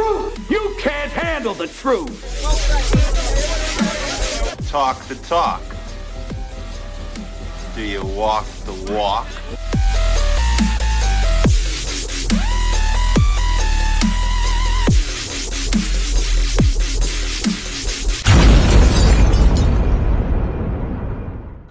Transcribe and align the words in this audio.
truth. 0.00 0.50
You 0.50 0.76
can't 0.78 1.12
handle 1.12 1.54
the 1.54 1.66
truth. 1.66 2.20
Talk 4.68 5.02
the 5.08 5.16
talk. 5.16 5.62
Do 7.74 7.82
you 7.82 8.04
walk 8.04 8.46
the 8.64 8.92
walk? 8.92 9.26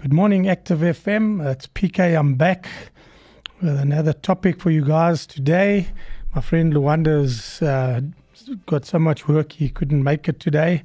Good 0.02 0.12
morning, 0.12 0.48
Active 0.48 0.80
FM. 0.80 1.44
It's 1.50 1.66
PK. 1.66 2.18
I'm 2.18 2.34
back 2.34 2.68
with 3.60 3.78
another 3.78 4.12
topic 4.12 4.60
for 4.60 4.70
you 4.70 4.84
guys 4.84 5.26
today. 5.26 5.88
My 6.34 6.40
friend 6.40 6.72
Luanda's 6.72 7.60
uh, 7.60 8.00
got 8.66 8.84
so 8.84 8.98
much 8.98 9.28
work 9.28 9.52
he 9.52 9.68
couldn't 9.68 10.02
make 10.02 10.28
it 10.28 10.40
today. 10.40 10.82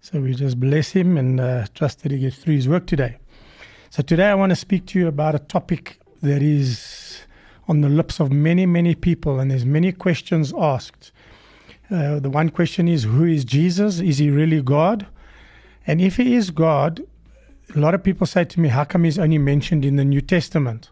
So 0.00 0.20
we 0.20 0.34
just 0.34 0.60
bless 0.60 0.90
him 0.90 1.16
and 1.16 1.40
uh, 1.40 1.66
trust 1.74 2.02
that 2.02 2.12
he 2.12 2.18
gets 2.18 2.36
through 2.36 2.54
his 2.54 2.68
work 2.68 2.86
today. 2.86 3.18
So 3.90 4.02
today 4.02 4.26
I 4.26 4.34
want 4.34 4.50
to 4.50 4.56
speak 4.56 4.86
to 4.86 4.98
you 4.98 5.08
about 5.08 5.34
a 5.34 5.38
topic 5.38 5.98
that 6.22 6.42
is 6.42 7.22
on 7.68 7.80
the 7.80 7.88
lips 7.88 8.20
of 8.20 8.30
many, 8.30 8.66
many 8.66 8.94
people, 8.94 9.40
and 9.40 9.50
there's 9.50 9.64
many 9.64 9.92
questions 9.92 10.52
asked. 10.56 11.12
Uh, 11.90 12.18
the 12.18 12.30
one 12.30 12.50
question 12.50 12.88
is, 12.88 13.04
who 13.04 13.24
is 13.24 13.44
Jesus? 13.44 14.00
Is 14.00 14.18
he 14.18 14.30
really 14.30 14.62
God? 14.62 15.06
And 15.86 16.00
if 16.00 16.16
he 16.16 16.34
is 16.34 16.50
God, 16.50 17.02
a 17.74 17.78
lot 17.78 17.94
of 17.94 18.02
people 18.02 18.26
say 18.26 18.44
to 18.44 18.60
me, 18.60 18.68
how 18.68 18.84
come 18.84 19.04
he's 19.04 19.18
only 19.18 19.38
mentioned 19.38 19.84
in 19.84 19.96
the 19.96 20.04
New 20.04 20.20
Testament? 20.20 20.90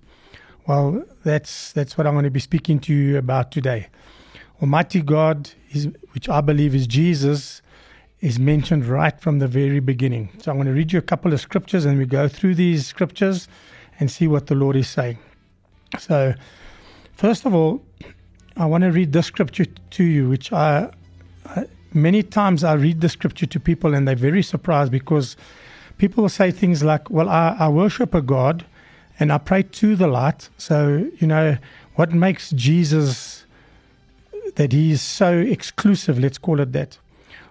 Well, 0.67 1.05
that's 1.25 1.73
that's 1.73 1.99
what 1.99 2.07
I'm 2.07 2.15
going 2.15 2.25
to 2.25 2.31
be 2.31 2.41
speaking 2.41 2.79
to 2.81 2.95
you 2.95 3.19
about 3.19 3.53
today. 3.53 3.89
Almighty 4.61 5.03
God, 5.03 5.51
is, 5.73 5.89
which 6.13 6.29
I 6.29 6.41
believe 6.41 6.75
is 6.75 6.87
Jesus, 6.87 7.63
is 8.21 8.39
mentioned 8.39 8.87
right 8.87 9.21
from 9.21 9.39
the 9.39 9.49
very 9.49 9.81
beginning. 9.81 10.31
So 10.39 10.51
I'm 10.51 10.57
going 10.57 10.67
to 10.67 10.73
read 10.73 10.93
you 10.93 10.99
a 10.99 11.03
couple 11.03 11.33
of 11.33 11.41
scriptures 11.41 11.85
and 11.85 11.99
we 11.99 12.07
go 12.07 12.29
through 12.29 12.55
these 12.55 12.87
scriptures 12.87 13.49
and 14.01 14.11
see 14.11 14.27
what 14.27 14.47
the 14.47 14.55
Lord 14.55 14.77
is 14.77 14.89
saying. 14.89 15.19
So, 15.99 16.35
first 17.13 17.45
of 17.45 17.55
all, 17.55 17.85
I 18.57 18.67
want 18.67 18.83
to 18.83 18.91
read 18.91 19.13
this 19.13 19.27
scripture 19.27 19.67
to 19.67 20.05
you, 20.05 20.29
which 20.29 20.53
I, 20.53 20.91
I 21.47 21.67
many 21.93 22.23
times 22.23 22.65
I 22.65 22.75
read 22.75 23.01
the 23.01 23.09
scripture 23.09 23.47
to 23.47 23.61
people 23.61 23.95
and 23.95 24.07
they're 24.07 24.17
very 24.17 24.43
surprised 24.43 24.91
because 24.91 25.37
people 25.99 26.23
will 26.23 26.29
say 26.29 26.51
things 26.51 26.83
like, 26.83 27.11
Well, 27.11 27.29
I, 27.29 27.57
I 27.59 27.69
worship 27.69 28.15
a 28.15 28.23
God 28.23 28.65
and 29.19 29.33
I 29.33 29.39
pray 29.39 29.63
to 29.63 29.97
the 29.97 30.07
light. 30.07 30.49
So, 30.59 31.09
you 31.19 31.27
know, 31.27 31.57
what 31.95 32.13
makes 32.13 32.51
Jesus 32.51 33.44
that 34.57 34.73
he 34.73 34.93
is 34.93 35.03
so 35.03 35.39
exclusive, 35.39 36.19
let's 36.19 36.39
call 36.39 36.61
it 36.61 36.73
that? 36.73 36.99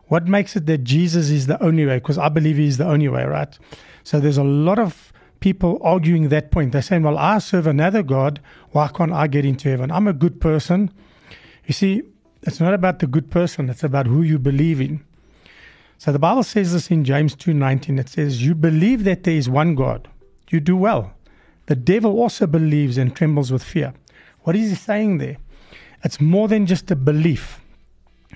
What 0.08 0.28
makes 0.28 0.56
it 0.56 0.66
that 0.68 0.84
Jesus 0.84 1.30
is 1.30 1.48
the 1.48 1.62
only 1.64 1.86
way? 1.86 1.98
Because 1.98 2.18
I 2.18 2.30
believe 2.30 2.58
he 2.58 2.68
is 2.68 2.78
the 2.78 2.88
only 2.88 3.08
way, 3.08 3.23
right? 3.23 3.58
So 4.04 4.20
there's 4.20 4.38
a 4.38 4.44
lot 4.44 4.80
of 4.80 5.12
people 5.40 5.80
arguing 5.82 6.30
that 6.30 6.52
point. 6.52 6.72
They're 6.72 6.82
saying, 6.82 7.04
Well, 7.04 7.18
I 7.18 7.40
serve 7.40 7.68
another 7.68 8.04
God. 8.04 8.40
Why 8.72 8.88
can't 8.88 9.12
I 9.12 9.28
get 9.28 9.45
into 9.45 9.70
heaven? 9.70 9.92
I'm 9.92 10.08
a 10.08 10.14
good 10.14 10.40
person. 10.40 10.92
You 11.66 11.73
see, 11.73 12.04
it's 12.44 12.60
not 12.60 12.73
about 12.73 13.00
the 13.00 13.08
good 13.08 13.32
person, 13.32 13.70
it's 13.70 13.84
about 13.84 14.08
who 14.08 14.22
you 14.22 14.38
believe 14.38 14.82
in. 14.82 15.04
So 15.98 16.12
the 16.12 16.20
Bible 16.20 16.44
says 16.44 16.73
this 16.73 16.92
in 16.92 17.06
James 17.06 17.36
2:19. 17.36 17.98
It 17.98 18.10
says, 18.10 18.45
"You 18.45 18.56
believe 18.56 19.06
that 19.06 19.23
there 19.23 19.36
is 19.36 19.50
one 19.50 19.76
God. 19.76 20.10
You 20.50 20.60
do 20.60 20.76
well. 20.76 21.14
The 21.67 21.76
devil 21.76 22.20
also 22.20 22.45
believes 22.45 22.98
and 22.98 23.16
trembles 23.16 23.52
with 23.52 23.64
fear." 23.64 23.94
What 24.42 24.56
is 24.56 24.70
he 24.70 24.76
saying 24.76 25.20
there? 25.20 25.38
It's 26.04 26.20
more 26.20 26.48
than 26.48 26.66
just 26.66 26.92
a 26.92 26.96
belief. 26.96 27.60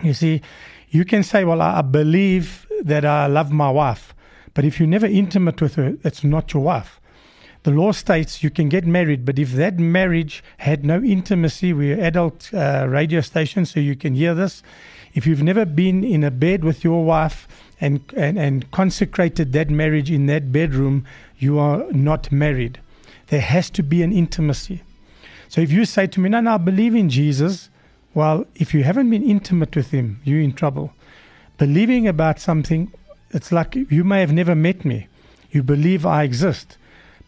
You 0.01 0.13
see, 0.13 0.41
you 0.89 1.05
can 1.05 1.23
say, 1.23 1.43
"Well, 1.43 1.61
I 1.61 1.81
believe 1.81 2.65
that 2.83 3.03
I 3.03 3.27
love 3.27 3.51
my 3.51 3.69
wife," 3.69 4.13
but 4.53 4.63
if 4.65 4.79
you're 4.79 4.87
never 4.87 5.07
intimate 5.07 5.61
with 5.61 5.75
her, 5.75 5.95
it's 6.03 6.23
not 6.23 6.53
your 6.53 6.63
wife. 6.63 6.99
The 7.63 7.71
law 7.71 7.91
states 7.91 8.43
you 8.43 8.49
can 8.49 8.69
get 8.69 8.85
married, 8.85 9.25
but 9.25 9.37
if 9.37 9.51
that 9.53 9.77
marriage 9.77 10.43
had 10.59 10.85
no 10.85 11.03
intimacy, 11.03 11.73
we're 11.73 11.99
adult 11.99 12.49
uh, 12.53 12.85
radio 12.87 13.19
station, 13.19 13.65
so 13.65 13.79
you 13.81 13.95
can 13.95 14.15
hear 14.15 14.33
this. 14.33 14.63
If 15.13 15.27
you've 15.27 15.43
never 15.43 15.65
been 15.65 16.03
in 16.03 16.23
a 16.23 16.31
bed 16.31 16.63
with 16.63 16.83
your 16.83 17.03
wife 17.03 17.47
and, 17.81 18.01
and, 18.15 18.37
and 18.39 18.71
consecrated 18.71 19.51
that 19.51 19.69
marriage 19.69 20.09
in 20.09 20.27
that 20.27 20.51
bedroom, 20.51 21.05
you 21.39 21.59
are 21.59 21.91
not 21.91 22.31
married. 22.31 22.79
There 23.27 23.41
has 23.41 23.69
to 23.71 23.83
be 23.83 24.01
an 24.03 24.13
intimacy. 24.13 24.83
So 25.49 25.61
if 25.61 25.71
you 25.71 25.85
say 25.85 26.07
to 26.07 26.19
me, 26.19 26.29
No, 26.29 26.41
no, 26.41 26.55
I 26.55 26.57
believe 26.57 26.95
in 26.95 27.09
Jesus, 27.09 27.69
well, 28.13 28.45
if 28.55 28.73
you 28.73 28.83
haven't 28.83 29.09
been 29.09 29.23
intimate 29.23 29.75
with 29.75 29.91
him, 29.91 30.19
you're 30.23 30.41
in 30.41 30.53
trouble. 30.53 30.91
Believing 31.57 32.07
about 32.07 32.39
something, 32.39 32.91
it's 33.31 33.51
like 33.51 33.75
you 33.75 34.03
may 34.03 34.21
have 34.21 34.33
never 34.33 34.55
met 34.55 34.85
me. 34.85 35.07
You 35.51 35.63
believe 35.63 36.05
I 36.05 36.23
exist, 36.23 36.77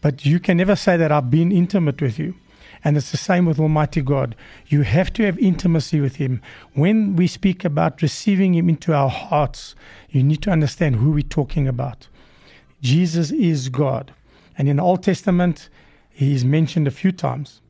but 0.00 0.26
you 0.26 0.40
can 0.40 0.56
never 0.56 0.76
say 0.76 0.96
that 0.96 1.12
I've 1.12 1.30
been 1.30 1.52
intimate 1.52 2.00
with 2.02 2.18
you. 2.18 2.34
And 2.82 2.96
it's 2.96 3.10
the 3.10 3.18
same 3.18 3.44
with 3.44 3.60
Almighty 3.60 4.00
God. 4.00 4.34
You 4.66 4.82
have 4.82 5.12
to 5.12 5.24
have 5.24 5.38
intimacy 5.38 6.00
with 6.00 6.16
Him. 6.16 6.40
When 6.74 7.14
we 7.14 7.26
speak 7.26 7.64
about 7.64 8.00
receiving 8.00 8.54
Him 8.54 8.68
into 8.68 8.94
our 8.94 9.10
hearts, 9.10 9.74
you 10.08 10.22
need 10.22 10.42
to 10.42 10.50
understand 10.50 10.96
who 10.96 11.10
we're 11.10 11.22
talking 11.22 11.68
about. 11.68 12.08
Jesus 12.80 13.30
is 13.30 13.68
God. 13.68 14.12
And 14.56 14.68
in 14.68 14.76
the 14.76 14.82
Old 14.82 15.02
Testament, 15.02 15.68
He 16.10 16.34
is 16.34 16.44
mentioned 16.44 16.86
a 16.86 16.90
few 16.90 17.12
times. 17.12 17.60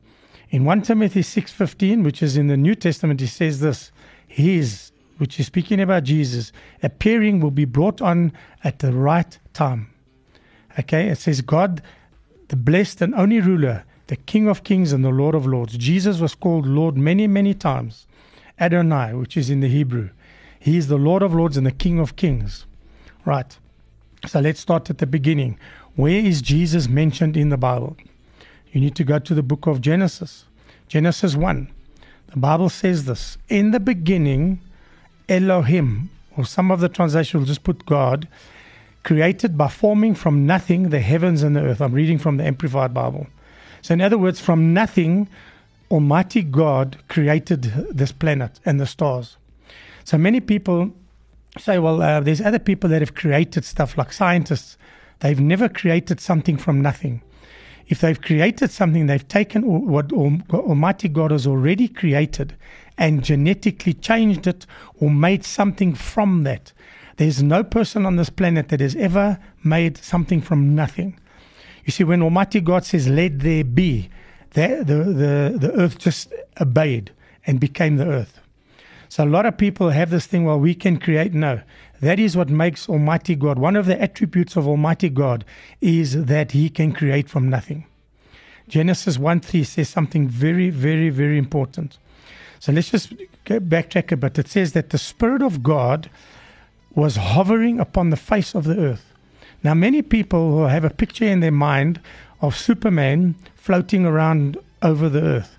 In 0.51 0.65
1 0.65 0.81
Timothy 0.81 1.21
6.15, 1.21 2.03
which 2.03 2.21
is 2.21 2.35
in 2.35 2.47
the 2.47 2.57
New 2.57 2.75
Testament, 2.75 3.21
He 3.21 3.27
says 3.27 3.61
this, 3.61 3.89
His, 4.27 4.91
which 5.17 5.39
is 5.39 5.47
speaking 5.47 5.79
about 5.79 6.03
Jesus, 6.03 6.51
appearing 6.83 7.39
will 7.39 7.51
be 7.51 7.63
brought 7.63 8.01
on 8.01 8.33
at 8.61 8.79
the 8.79 8.91
right 8.91 9.39
time. 9.53 9.89
Okay, 10.77 11.07
it 11.07 11.17
says 11.19 11.39
God, 11.39 11.81
the 12.49 12.57
blessed 12.57 13.01
and 13.01 13.15
only 13.15 13.39
ruler, 13.39 13.85
the 14.07 14.17
King 14.17 14.49
of 14.49 14.65
Kings 14.65 14.91
and 14.91 15.05
the 15.05 15.09
Lord 15.09 15.35
of 15.35 15.47
Lords. 15.47 15.77
Jesus 15.77 16.19
was 16.19 16.35
called 16.35 16.67
Lord 16.67 16.97
many, 16.97 17.27
many 17.27 17.53
times. 17.53 18.05
Adonai, 18.59 19.13
which 19.13 19.37
is 19.37 19.49
in 19.49 19.61
the 19.61 19.69
Hebrew. 19.69 20.09
He 20.59 20.77
is 20.77 20.87
the 20.87 20.97
Lord 20.97 21.23
of 21.23 21.33
Lords 21.33 21.55
and 21.55 21.65
the 21.65 21.71
King 21.71 21.97
of 21.97 22.17
Kings. 22.17 22.65
Right. 23.23 23.57
So 24.27 24.41
let's 24.41 24.59
start 24.59 24.89
at 24.89 24.97
the 24.97 25.07
beginning. 25.07 25.57
Where 25.95 26.19
is 26.19 26.41
Jesus 26.41 26.89
mentioned 26.89 27.37
in 27.37 27.49
the 27.49 27.57
Bible? 27.57 27.95
You 28.71 28.79
need 28.81 28.95
to 28.95 29.03
go 29.03 29.19
to 29.19 29.33
the 29.33 29.43
book 29.43 29.67
of 29.67 29.81
Genesis. 29.81 30.45
Genesis 30.87 31.35
1. 31.35 31.67
The 32.27 32.37
Bible 32.37 32.69
says 32.69 33.05
this 33.05 33.37
In 33.49 33.71
the 33.71 33.79
beginning, 33.79 34.61
Elohim, 35.27 36.09
or 36.37 36.45
some 36.45 36.71
of 36.71 36.79
the 36.79 36.89
translations 36.89 37.41
will 37.41 37.47
just 37.47 37.63
put 37.63 37.85
God, 37.85 38.27
created 39.03 39.57
by 39.57 39.67
forming 39.67 40.15
from 40.15 40.45
nothing 40.45 40.89
the 40.89 41.01
heavens 41.01 41.43
and 41.43 41.55
the 41.55 41.61
earth. 41.61 41.81
I'm 41.81 41.93
reading 41.93 42.17
from 42.17 42.37
the 42.37 42.45
Amplified 42.45 42.93
Bible. 42.93 43.27
So, 43.81 43.93
in 43.93 44.01
other 44.01 44.17
words, 44.17 44.39
from 44.39 44.73
nothing, 44.73 45.27
Almighty 45.89 46.41
God 46.41 46.97
created 47.09 47.63
this 47.63 48.11
planet 48.11 48.59
and 48.63 48.79
the 48.79 48.85
stars. 48.85 49.37
So, 50.05 50.17
many 50.17 50.39
people 50.39 50.93
say, 51.57 51.79
well, 51.79 52.01
uh, 52.01 52.21
there's 52.21 52.39
other 52.39 52.59
people 52.59 52.89
that 52.91 53.01
have 53.01 53.15
created 53.15 53.65
stuff 53.65 53.97
like 53.97 54.13
scientists. 54.13 54.77
They've 55.19 55.39
never 55.39 55.67
created 55.67 56.21
something 56.21 56.57
from 56.57 56.81
nothing. 56.81 57.21
If 57.91 57.99
they've 57.99 58.21
created 58.21 58.71
something, 58.71 59.07
they've 59.07 59.27
taken 59.27 59.63
what 59.85 60.13
Almighty 60.13 61.09
God 61.09 61.31
has 61.31 61.45
already 61.45 61.89
created 61.89 62.55
and 62.97 63.21
genetically 63.21 63.93
changed 63.93 64.47
it 64.47 64.65
or 65.01 65.11
made 65.11 65.43
something 65.43 65.93
from 65.93 66.43
that. 66.43 66.71
There's 67.17 67.43
no 67.43 67.65
person 67.65 68.05
on 68.05 68.15
this 68.15 68.29
planet 68.29 68.69
that 68.69 68.79
has 68.79 68.95
ever 68.95 69.37
made 69.61 69.97
something 69.97 70.39
from 70.39 70.73
nothing. 70.73 71.19
You 71.83 71.91
see, 71.91 72.05
when 72.05 72.21
Almighty 72.21 72.61
God 72.61 72.85
says, 72.85 73.09
let 73.09 73.39
there 73.39 73.65
be, 73.65 74.09
the, 74.51 74.83
the, 74.85 75.03
the, 75.03 75.57
the 75.59 75.73
earth 75.73 75.99
just 75.99 76.33
obeyed 76.61 77.11
and 77.45 77.59
became 77.59 77.97
the 77.97 78.07
earth. 78.07 78.39
So 79.09 79.25
a 79.25 79.25
lot 79.25 79.45
of 79.45 79.57
people 79.57 79.89
have 79.89 80.11
this 80.11 80.27
thing, 80.27 80.45
well, 80.45 80.57
we 80.57 80.75
can 80.75 80.97
create. 80.97 81.33
No, 81.33 81.59
that 81.99 82.21
is 82.21 82.37
what 82.37 82.47
makes 82.47 82.87
Almighty 82.87 83.35
God. 83.35 83.59
One 83.59 83.75
of 83.75 83.85
the 83.85 84.01
attributes 84.01 84.55
of 84.55 84.65
Almighty 84.65 85.09
God 85.09 85.43
is 85.81 86.23
that 86.23 86.53
He 86.53 86.69
can 86.69 86.93
create 86.93 87.27
from 87.27 87.49
nothing. 87.49 87.85
Genesis 88.71 89.19
1 89.19 89.41
3 89.41 89.65
says 89.65 89.89
something 89.89 90.29
very, 90.29 90.69
very, 90.69 91.09
very 91.09 91.37
important. 91.37 91.97
So 92.59 92.71
let's 92.71 92.89
just 92.89 93.13
go 93.43 93.59
backtrack 93.59 94.13
a 94.13 94.15
bit. 94.15 94.39
It 94.39 94.47
says 94.47 94.71
that 94.71 94.91
the 94.91 94.97
Spirit 94.97 95.41
of 95.41 95.61
God 95.61 96.09
was 96.95 97.17
hovering 97.17 97.81
upon 97.81 98.11
the 98.11 98.15
face 98.15 98.55
of 98.55 98.63
the 98.63 98.79
earth. 98.79 99.13
Now, 99.61 99.73
many 99.73 100.01
people 100.01 100.51
will 100.51 100.69
have 100.69 100.85
a 100.85 100.89
picture 100.89 101.25
in 101.25 101.41
their 101.41 101.51
mind 101.51 101.99
of 102.39 102.57
Superman 102.57 103.35
floating 103.55 104.05
around 104.05 104.57
over 104.81 105.09
the 105.09 105.21
earth. 105.21 105.57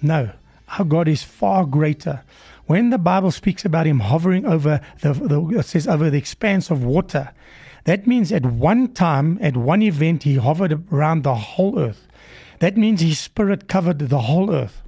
No, 0.00 0.30
our 0.78 0.84
God 0.84 1.08
is 1.08 1.24
far 1.24 1.66
greater. 1.66 2.22
When 2.66 2.90
the 2.90 2.98
Bible 2.98 3.32
speaks 3.32 3.64
about 3.64 3.88
him 3.88 3.98
hovering 3.98 4.46
over 4.46 4.80
the, 5.00 5.12
the 5.12 5.62
says 5.64 5.88
over 5.88 6.08
the 6.08 6.18
expanse 6.18 6.70
of 6.70 6.84
water, 6.84 7.32
that 7.82 8.06
means 8.06 8.30
at 8.30 8.46
one 8.46 8.92
time, 8.94 9.38
at 9.42 9.56
one 9.56 9.82
event, 9.82 10.22
he 10.22 10.36
hovered 10.36 10.84
around 10.92 11.24
the 11.24 11.34
whole 11.34 11.80
earth. 11.80 12.06
That 12.64 12.78
means 12.78 13.02
his 13.02 13.18
spirit 13.18 13.68
covered 13.68 13.98
the 13.98 14.20
whole 14.20 14.50
earth. 14.50 14.80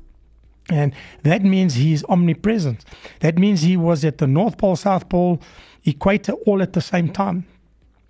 And 0.71 0.95
that 1.25 1.43
means 1.43 1.75
he 1.75 1.93
is 1.93 2.07
omnipresent. 2.09 2.87
That 3.21 3.37
means 3.37 3.61
he 3.61 3.77
was 3.77 4.03
at 4.03 4.17
the 4.17 4.27
North 4.27 4.57
Pole, 4.57 4.77
South 4.77 5.11
Pole, 5.11 5.43
equator 5.85 6.33
all 6.47 6.63
at 6.63 6.73
the 6.73 6.81
same 6.81 7.13
time. 7.13 7.45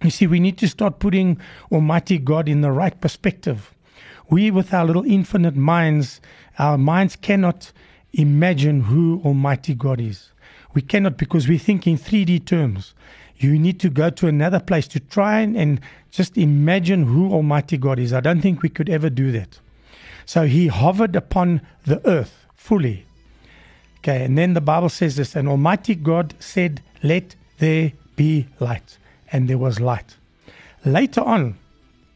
You 0.05 0.11
see, 0.11 0.29
we 0.29 0.39
need 0.39 0.57
to 0.59 0.69
start 0.69 1.01
putting 1.01 1.41
Almighty 1.73 2.19
God 2.19 2.49
in 2.49 2.61
the 2.61 2.71
right 2.71 3.01
perspective. 3.01 3.75
We, 4.31 4.53
with 4.53 4.73
our 4.73 4.85
little 4.85 5.05
infinite 5.05 5.57
minds, 5.57 6.21
our 6.61 6.79
minds 6.79 7.17
cannot 7.17 7.73
imagine 8.13 8.83
who 8.83 9.21
Almighty 9.25 9.75
God 9.75 10.01
is. 10.01 10.31
We 10.75 10.83
cannot 10.83 11.17
because 11.17 11.49
we 11.49 11.59
think 11.59 11.89
in 11.89 11.99
3D 11.99 12.47
terms. 12.47 12.95
You 13.39 13.59
need 13.59 13.81
to 13.81 13.91
go 13.91 14.11
to 14.11 14.27
another 14.27 14.61
place 14.61 14.89
to 14.89 15.01
try 15.01 15.41
and, 15.41 15.57
and 15.57 15.81
just 16.11 16.39
imagine 16.39 17.05
who 17.05 17.33
Almighty 17.33 17.77
God 17.77 17.99
is. 17.99 18.13
I 18.13 18.21
don't 18.21 18.41
think 18.41 18.63
we 18.63 18.69
could 18.69 18.89
ever 18.89 19.11
do 19.11 19.33
that. 19.33 19.59
So 20.25 20.47
he 20.47 20.69
hovered 20.69 21.15
upon 21.15 21.61
the 21.85 22.07
earth 22.07 22.47
fully. 22.55 23.07
Okay, 23.99 24.25
and 24.25 24.37
then 24.39 24.55
the 24.55 24.61
Bible 24.61 24.89
says 24.89 25.17
this 25.17 25.37
And 25.37 25.49
Almighty 25.49 25.95
God 25.95 26.35
said, 26.39 26.83
Let 27.03 27.37
there 27.59 27.93
be 28.17 28.47
light. 28.61 28.99
And 29.31 29.49
there 29.49 29.59
was 29.59 29.81
light. 29.81 30.17
Later 30.85 31.21
on 31.21 31.57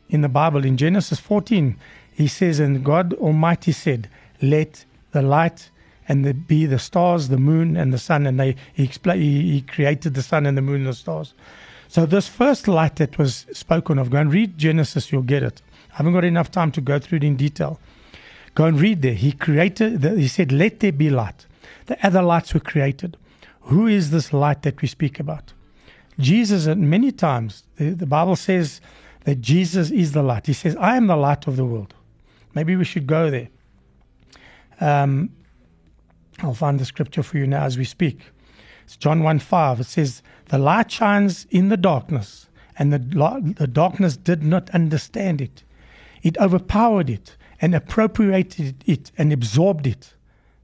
in 0.08 0.22
the 0.22 0.28
Bible, 0.28 0.64
in 0.64 0.76
Genesis 0.76 1.18
14, 1.20 1.76
he 2.14 2.28
says, 2.28 2.60
And 2.60 2.84
God 2.84 3.12
Almighty 3.14 3.72
said, 3.72 4.08
Let 4.40 4.84
the 5.12 5.22
light 5.22 5.70
and 6.10 6.24
there 6.24 6.34
be 6.34 6.66
the 6.66 6.80
stars, 6.80 7.28
the 7.28 7.38
moon, 7.38 7.76
and 7.76 7.92
the 7.92 7.98
sun. 7.98 8.26
And 8.26 8.40
they 8.40 8.56
he, 8.74 8.88
expl- 8.88 9.14
he, 9.14 9.52
he 9.52 9.60
created 9.62 10.14
the 10.14 10.24
sun 10.24 10.44
and 10.44 10.58
the 10.58 10.62
moon 10.62 10.80
and 10.80 10.88
the 10.88 10.94
stars. 10.94 11.34
So 11.86 12.04
this 12.04 12.26
first 12.26 12.66
light 12.66 12.96
that 12.96 13.16
was 13.16 13.46
spoken 13.52 13.96
of, 13.96 14.10
go 14.10 14.18
and 14.18 14.32
read 14.32 14.58
Genesis, 14.58 15.12
you'll 15.12 15.22
get 15.22 15.44
it. 15.44 15.62
I 15.92 15.98
haven't 15.98 16.12
got 16.12 16.24
enough 16.24 16.50
time 16.50 16.72
to 16.72 16.80
go 16.80 16.98
through 16.98 17.18
it 17.18 17.24
in 17.24 17.36
detail. 17.36 17.78
Go 18.56 18.64
and 18.64 18.80
read 18.80 19.02
there. 19.02 19.14
He 19.14 19.30
created, 19.30 20.02
the, 20.02 20.16
he 20.16 20.26
said, 20.26 20.50
let 20.50 20.80
there 20.80 20.90
be 20.90 21.10
light. 21.10 21.46
The 21.86 22.04
other 22.04 22.22
lights 22.22 22.54
were 22.54 22.60
created. 22.60 23.16
Who 23.60 23.86
is 23.86 24.10
this 24.10 24.32
light 24.32 24.62
that 24.62 24.82
we 24.82 24.88
speak 24.88 25.20
about? 25.20 25.52
Jesus, 26.18 26.66
many 26.66 27.12
times, 27.12 27.62
the, 27.76 27.90
the 27.90 28.06
Bible 28.06 28.34
says 28.34 28.80
that 29.26 29.40
Jesus 29.40 29.92
is 29.92 30.10
the 30.10 30.24
light. 30.24 30.46
He 30.46 30.54
says, 30.54 30.74
I 30.74 30.96
am 30.96 31.06
the 31.06 31.16
light 31.16 31.46
of 31.46 31.54
the 31.56 31.64
world. 31.64 31.94
Maybe 32.52 32.74
we 32.74 32.84
should 32.84 33.06
go 33.06 33.30
there. 33.30 33.48
Um, 34.80 35.30
I'll 36.42 36.54
find 36.54 36.78
the 36.78 36.84
scripture 36.84 37.22
for 37.22 37.38
you 37.38 37.46
now 37.46 37.64
as 37.64 37.78
we 37.78 37.84
speak. 37.84 38.20
It's 38.84 38.96
John 38.96 39.22
1 39.22 39.38
5. 39.38 39.80
It 39.80 39.84
says, 39.84 40.22
The 40.46 40.58
light 40.58 40.90
shines 40.90 41.46
in 41.50 41.68
the 41.68 41.76
darkness, 41.76 42.48
and 42.78 42.92
the, 42.92 43.54
the 43.56 43.66
darkness 43.66 44.16
did 44.16 44.42
not 44.42 44.70
understand 44.70 45.40
it. 45.40 45.62
It 46.22 46.38
overpowered 46.38 47.08
it 47.08 47.36
and 47.60 47.74
appropriated 47.74 48.82
it 48.86 49.12
and 49.16 49.32
absorbed 49.32 49.86
it. 49.86 50.14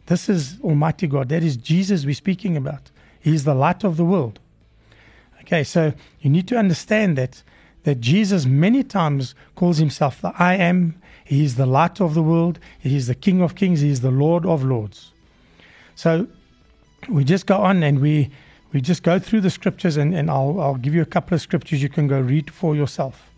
This 0.07 0.29
is 0.29 0.59
Almighty 0.63 1.07
God. 1.07 1.29
That 1.29 1.43
is 1.43 1.57
Jesus 1.57 2.07
we're 2.07 2.15
speaking 2.15 2.57
about. 2.57 2.91
He 3.21 3.35
is 3.35 3.45
the 3.45 3.55
light 3.55 3.85
of 3.85 3.97
the 3.97 4.05
world. 4.05 4.39
Okay, 5.43 5.63
so 5.65 5.93
you 6.21 6.31
need 6.31 6.49
to 6.49 6.57
understand 6.57 7.17
that 7.19 7.43
that 7.87 8.01
Jesus 8.01 8.47
many 8.47 8.83
times 8.83 9.37
calls 9.55 9.79
himself 9.79 10.21
the 10.21 10.33
I 10.37 10.55
am. 10.55 11.01
He 11.25 11.45
is 11.45 11.55
the 11.55 11.67
light 11.67 12.01
of 12.01 12.15
the 12.15 12.23
world. 12.23 12.59
He 12.81 12.97
is 12.97 13.07
the 13.07 13.15
King 13.15 13.41
of 13.41 13.55
kings. 13.55 13.81
He 13.81 13.91
is 13.91 14.01
the 14.01 14.11
Lord 14.11 14.45
of 14.45 14.65
lords. 14.65 15.13
So 15.97 16.29
we 17.09 17.25
just 17.25 17.47
go 17.47 17.57
on 17.57 17.83
and 17.83 18.01
we 18.01 18.31
we 18.73 18.81
just 18.81 19.03
go 19.03 19.19
through 19.19 19.41
the 19.41 19.51
scriptures 19.51 19.97
and, 19.97 20.15
and 20.15 20.31
I'll 20.31 20.61
I'll 20.61 20.77
give 20.77 20.95
you 20.95 21.03
a 21.03 21.07
couple 21.07 21.35
of 21.35 21.41
scriptures 21.41 21.83
you 21.83 21.89
can 21.89 22.07
go 22.07 22.21
read 22.21 22.53
for 22.53 22.77
yourself. 22.77 23.31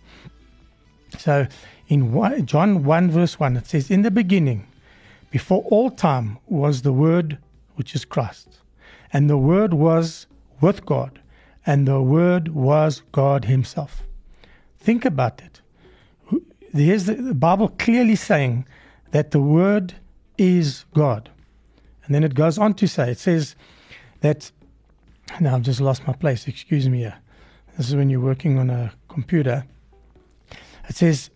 So 1.16 1.46
in 1.87 2.12
one, 2.12 2.44
John 2.44 2.84
1 2.84 3.10
verse 3.10 3.40
1 3.40 3.56
it 3.56 3.66
says 3.66 3.90
in 3.90 4.02
the 4.02 4.10
beginning 4.10 4.66
before 5.31 5.62
all 5.70 5.90
time 5.90 6.38
was 6.46 6.82
the 6.82 6.93
word 6.93 7.38
which 7.76 7.94
is 7.94 8.05
Christ 8.05 8.58
and 9.12 9.31
the 9.31 9.38
word 9.38 9.72
was 9.72 10.26
with 10.60 10.84
God 10.84 11.20
and 11.64 11.87
the 11.87 12.02
word 12.02 12.49
was 12.49 13.02
God 13.12 13.44
himself. 13.44 14.02
Think 14.78 15.05
about 15.05 15.40
it. 15.43 15.60
There's 16.72 17.06
the, 17.06 17.14
the 17.14 17.34
Bible 17.34 17.69
clearly 17.69 18.16
saying 18.16 18.66
that 19.12 19.31
the 19.31 19.40
word 19.40 19.94
is 20.37 20.84
God. 20.93 21.31
And 22.08 22.14
then 22.14 22.25
it 22.25 22.34
goes 22.34 22.56
on 22.56 22.72
to 22.75 22.88
say, 22.88 23.10
it 23.10 23.19
says 23.19 23.55
that, 24.22 24.50
now 25.40 25.55
I've 25.55 25.62
just 25.62 25.78
lost 25.78 26.06
my 26.06 26.14
place, 26.14 26.49
excuse 26.49 26.88
me. 26.88 27.06
This 27.76 27.90
is 27.90 27.94
when 27.94 28.08
you're 28.08 28.19
working 28.19 28.58
on 28.58 28.70
a 28.70 28.94
computer. 29.08 29.66
It 30.88 30.96
says, 30.96 31.28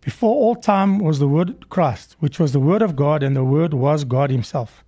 before 0.00 0.34
all 0.34 0.54
time 0.56 0.98
was 0.98 1.18
the 1.18 1.28
Word 1.28 1.68
Christ, 1.68 2.16
which 2.20 2.40
was 2.40 2.52
the 2.52 2.58
Word 2.58 2.80
of 2.80 2.96
God, 2.96 3.22
and 3.22 3.36
the 3.36 3.44
Word 3.44 3.74
was 3.74 4.04
God 4.04 4.30
Himself. 4.30 4.82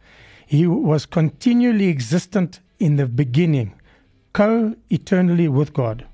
He 0.47 0.67
was 0.67 1.05
continually 1.05 1.89
existent 1.89 2.61
in 2.79 2.97
the 2.97 3.07
beginning, 3.07 3.75
co 4.33 4.75
eternally 4.89 5.49
with 5.49 5.75
God. 5.75 6.07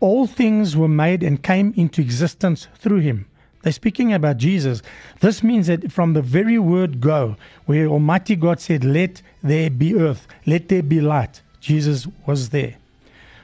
All 0.00 0.26
things 0.26 0.78
were 0.78 0.88
made 0.88 1.22
and 1.22 1.42
came 1.42 1.74
into 1.76 2.00
existence 2.00 2.68
through 2.74 3.00
Him 3.00 3.26
they're 3.62 3.72
speaking 3.72 4.12
about 4.12 4.36
Jesus. 4.38 4.82
This 5.20 5.42
means 5.42 5.68
that 5.68 5.92
from 5.92 6.12
the 6.12 6.22
very 6.22 6.58
word 6.58 7.00
go, 7.00 7.36
where 7.66 7.86
Almighty 7.86 8.36
God 8.36 8.60
said, 8.60 8.84
Let 8.84 9.22
there 9.42 9.70
be 9.70 9.94
earth, 9.94 10.26
let 10.46 10.68
there 10.68 10.82
be 10.82 11.00
light, 11.00 11.40
Jesus 11.60 12.06
was 12.26 12.50
there. 12.50 12.76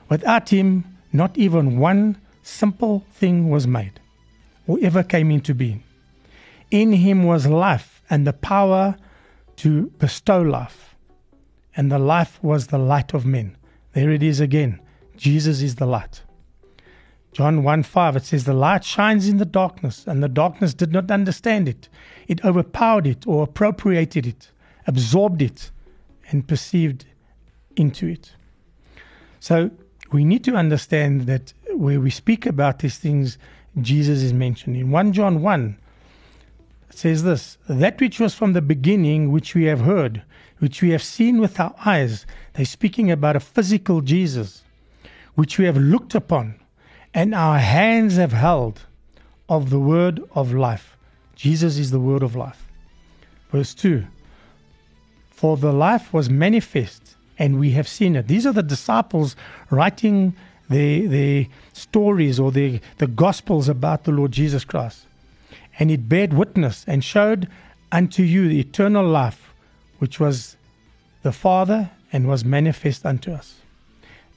Without 0.08 0.48
him, 0.48 0.84
not 1.12 1.36
even 1.38 1.78
one 1.78 2.16
simple 2.42 3.04
thing 3.12 3.50
was 3.50 3.66
made 3.66 4.00
or 4.66 4.78
ever 4.82 5.02
came 5.02 5.30
into 5.30 5.54
being. 5.54 5.82
In 6.70 6.92
him 6.92 7.24
was 7.24 7.46
life 7.46 8.02
and 8.10 8.26
the 8.26 8.32
power 8.32 8.96
to 9.56 9.86
bestow 9.98 10.40
life, 10.40 10.94
and 11.76 11.90
the 11.90 11.98
life 11.98 12.42
was 12.42 12.68
the 12.68 12.78
light 12.78 13.14
of 13.14 13.26
men. 13.26 13.56
There 13.92 14.10
it 14.10 14.22
is 14.22 14.40
again. 14.40 14.80
Jesus 15.16 15.62
is 15.62 15.76
the 15.76 15.86
light. 15.86 16.22
John 17.32 17.62
1 17.62 17.82
5, 17.82 18.16
it 18.16 18.24
says, 18.24 18.44
The 18.44 18.52
light 18.52 18.84
shines 18.84 19.28
in 19.28 19.36
the 19.36 19.44
darkness, 19.44 20.06
and 20.06 20.22
the 20.22 20.28
darkness 20.28 20.74
did 20.74 20.92
not 20.92 21.10
understand 21.10 21.68
it. 21.68 21.88
It 22.26 22.44
overpowered 22.44 23.06
it 23.06 23.26
or 23.26 23.44
appropriated 23.44 24.26
it, 24.26 24.50
absorbed 24.86 25.42
it, 25.42 25.70
and 26.30 26.48
perceived 26.48 27.04
into 27.76 28.06
it. 28.06 28.34
So 29.40 29.70
we 30.10 30.24
need 30.24 30.42
to 30.44 30.56
understand 30.56 31.22
that 31.22 31.52
where 31.74 32.00
we 32.00 32.10
speak 32.10 32.46
about 32.46 32.80
these 32.80 32.98
things, 32.98 33.38
Jesus 33.80 34.22
is 34.22 34.32
mentioned. 34.32 34.76
In 34.76 34.90
1 34.90 35.12
John 35.12 35.42
1, 35.42 35.76
it 36.90 36.96
says 36.96 37.22
this 37.22 37.58
That 37.68 38.00
which 38.00 38.18
was 38.18 38.34
from 38.34 38.52
the 38.52 38.62
beginning, 38.62 39.30
which 39.30 39.54
we 39.54 39.64
have 39.64 39.82
heard, 39.82 40.22
which 40.58 40.82
we 40.82 40.90
have 40.90 41.02
seen 41.02 41.40
with 41.40 41.60
our 41.60 41.74
eyes, 41.84 42.26
they're 42.54 42.64
speaking 42.64 43.10
about 43.10 43.36
a 43.36 43.40
physical 43.40 44.00
Jesus, 44.00 44.64
which 45.34 45.58
we 45.58 45.66
have 45.66 45.76
looked 45.76 46.14
upon 46.14 46.58
and 47.14 47.34
our 47.34 47.58
hands 47.58 48.16
have 48.16 48.32
held 48.32 48.82
of 49.48 49.70
the 49.70 49.78
word 49.78 50.22
of 50.34 50.52
life. 50.52 50.96
Jesus 51.34 51.78
is 51.78 51.90
the 51.90 52.00
word 52.00 52.22
of 52.22 52.36
life. 52.36 52.66
Verse 53.50 53.74
2 53.74 54.04
For 55.30 55.56
the 55.56 55.72
life 55.72 56.12
was 56.12 56.28
manifest, 56.28 57.16
and 57.38 57.58
we 57.58 57.70
have 57.70 57.88
seen 57.88 58.16
it. 58.16 58.28
These 58.28 58.46
are 58.46 58.52
the 58.52 58.62
disciples 58.62 59.36
writing 59.70 60.34
the 60.68 61.06
the 61.06 61.48
stories 61.72 62.38
or 62.38 62.52
the, 62.52 62.80
the 62.98 63.06
gospels 63.06 63.68
about 63.68 64.04
the 64.04 64.12
Lord 64.12 64.32
Jesus 64.32 64.64
Christ. 64.64 65.06
And 65.78 65.90
it 65.90 66.08
bared 66.08 66.32
witness 66.32 66.84
and 66.86 67.02
showed 67.04 67.48
unto 67.92 68.22
you 68.22 68.48
the 68.48 68.60
eternal 68.60 69.06
life, 69.06 69.54
which 69.98 70.18
was 70.20 70.56
the 71.22 71.32
Father 71.32 71.90
and 72.12 72.26
was 72.26 72.44
manifest 72.44 73.06
unto 73.06 73.32
us. 73.32 73.56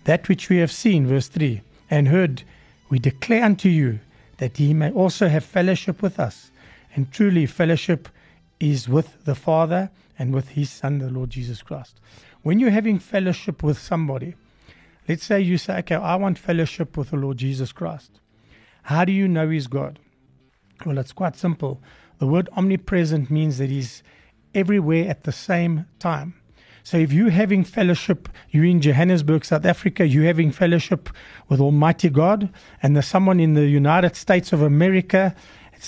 That 0.05 0.27
which 0.29 0.49
we 0.49 0.57
have 0.57 0.71
seen, 0.71 1.07
verse 1.07 1.27
3, 1.27 1.61
and 1.89 2.07
heard 2.07 2.43
we 2.91 2.99
declare 2.99 3.45
unto 3.45 3.69
you 3.69 3.99
that 4.37 4.57
he 4.57 4.73
may 4.73 4.91
also 4.91 5.29
have 5.29 5.45
fellowship 5.45 6.01
with 6.01 6.19
us. 6.19 6.51
And 6.93 7.11
truly, 7.11 7.45
fellowship 7.45 8.09
is 8.59 8.89
with 8.89 9.23
the 9.23 9.33
Father 9.33 9.89
and 10.19 10.33
with 10.33 10.49
his 10.49 10.69
Son, 10.69 10.99
the 10.99 11.09
Lord 11.09 11.29
Jesus 11.29 11.63
Christ. 11.63 12.01
When 12.43 12.59
you're 12.59 12.69
having 12.69 12.99
fellowship 12.99 13.63
with 13.63 13.79
somebody, 13.79 14.35
let's 15.07 15.25
say 15.25 15.39
you 15.39 15.57
say, 15.57 15.77
okay, 15.79 15.95
I 15.95 16.15
want 16.17 16.37
fellowship 16.37 16.97
with 16.97 17.11
the 17.11 17.15
Lord 17.15 17.37
Jesus 17.37 17.71
Christ. 17.71 18.19
How 18.83 19.05
do 19.05 19.13
you 19.13 19.27
know 19.27 19.49
he's 19.49 19.67
God? 19.67 19.97
Well, 20.85 20.97
it's 20.97 21.13
quite 21.13 21.37
simple. 21.37 21.81
The 22.17 22.27
word 22.27 22.49
omnipresent 22.57 23.31
means 23.31 23.57
that 23.59 23.69
he's 23.69 24.03
everywhere 24.53 25.07
at 25.07 25.23
the 25.23 25.31
same 25.31 25.85
time. 25.97 26.33
So 26.83 26.97
if 26.97 27.13
you're 27.13 27.29
having 27.29 27.63
fellowship, 27.63 28.27
you're 28.49 28.65
in 28.65 28.81
Johannesburg, 28.81 29.45
South 29.45 29.65
Africa, 29.65 30.07
you're 30.07 30.25
having 30.25 30.51
fellowship 30.51 31.09
with 31.47 31.59
Almighty 31.59 32.09
God, 32.09 32.49
and 32.81 32.95
there's 32.95 33.07
someone 33.07 33.39
in 33.39 33.53
the 33.53 33.67
United 33.67 34.15
States 34.15 34.51
of 34.51 34.61
America 34.61 35.35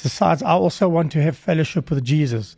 decides, 0.01 0.41
I 0.41 0.51
also 0.51 0.89
want 0.89 1.11
to 1.11 1.21
have 1.21 1.37
fellowship 1.37 1.89
with 1.89 2.03
Jesus. 2.03 2.55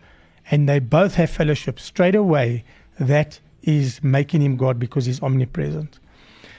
And 0.50 0.70
they 0.70 0.80
both 0.80 1.16
have 1.16 1.30
fellowship 1.30 1.80
straight 1.80 2.16
away. 2.16 2.64
That 3.00 3.40
is 3.64 4.04
making 4.04 4.42
him 4.42 4.58
God 4.58 4.80
because 4.80 5.06
he's 5.06 5.22
omnipresent. 5.22 6.00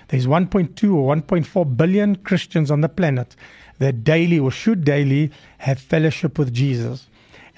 There's 0.08 0.26
1.2 0.26 0.94
or 0.94 1.16
1.4 1.16 1.76
billion 1.76 2.16
Christians 2.16 2.70
on 2.70 2.80
the 2.80 2.88
planet 2.88 3.36
that 3.78 4.04
daily 4.04 4.38
or 4.38 4.50
should 4.50 4.84
daily 4.84 5.30
have 5.58 5.78
fellowship 5.78 6.38
with 6.38 6.52
Jesus. 6.52 7.06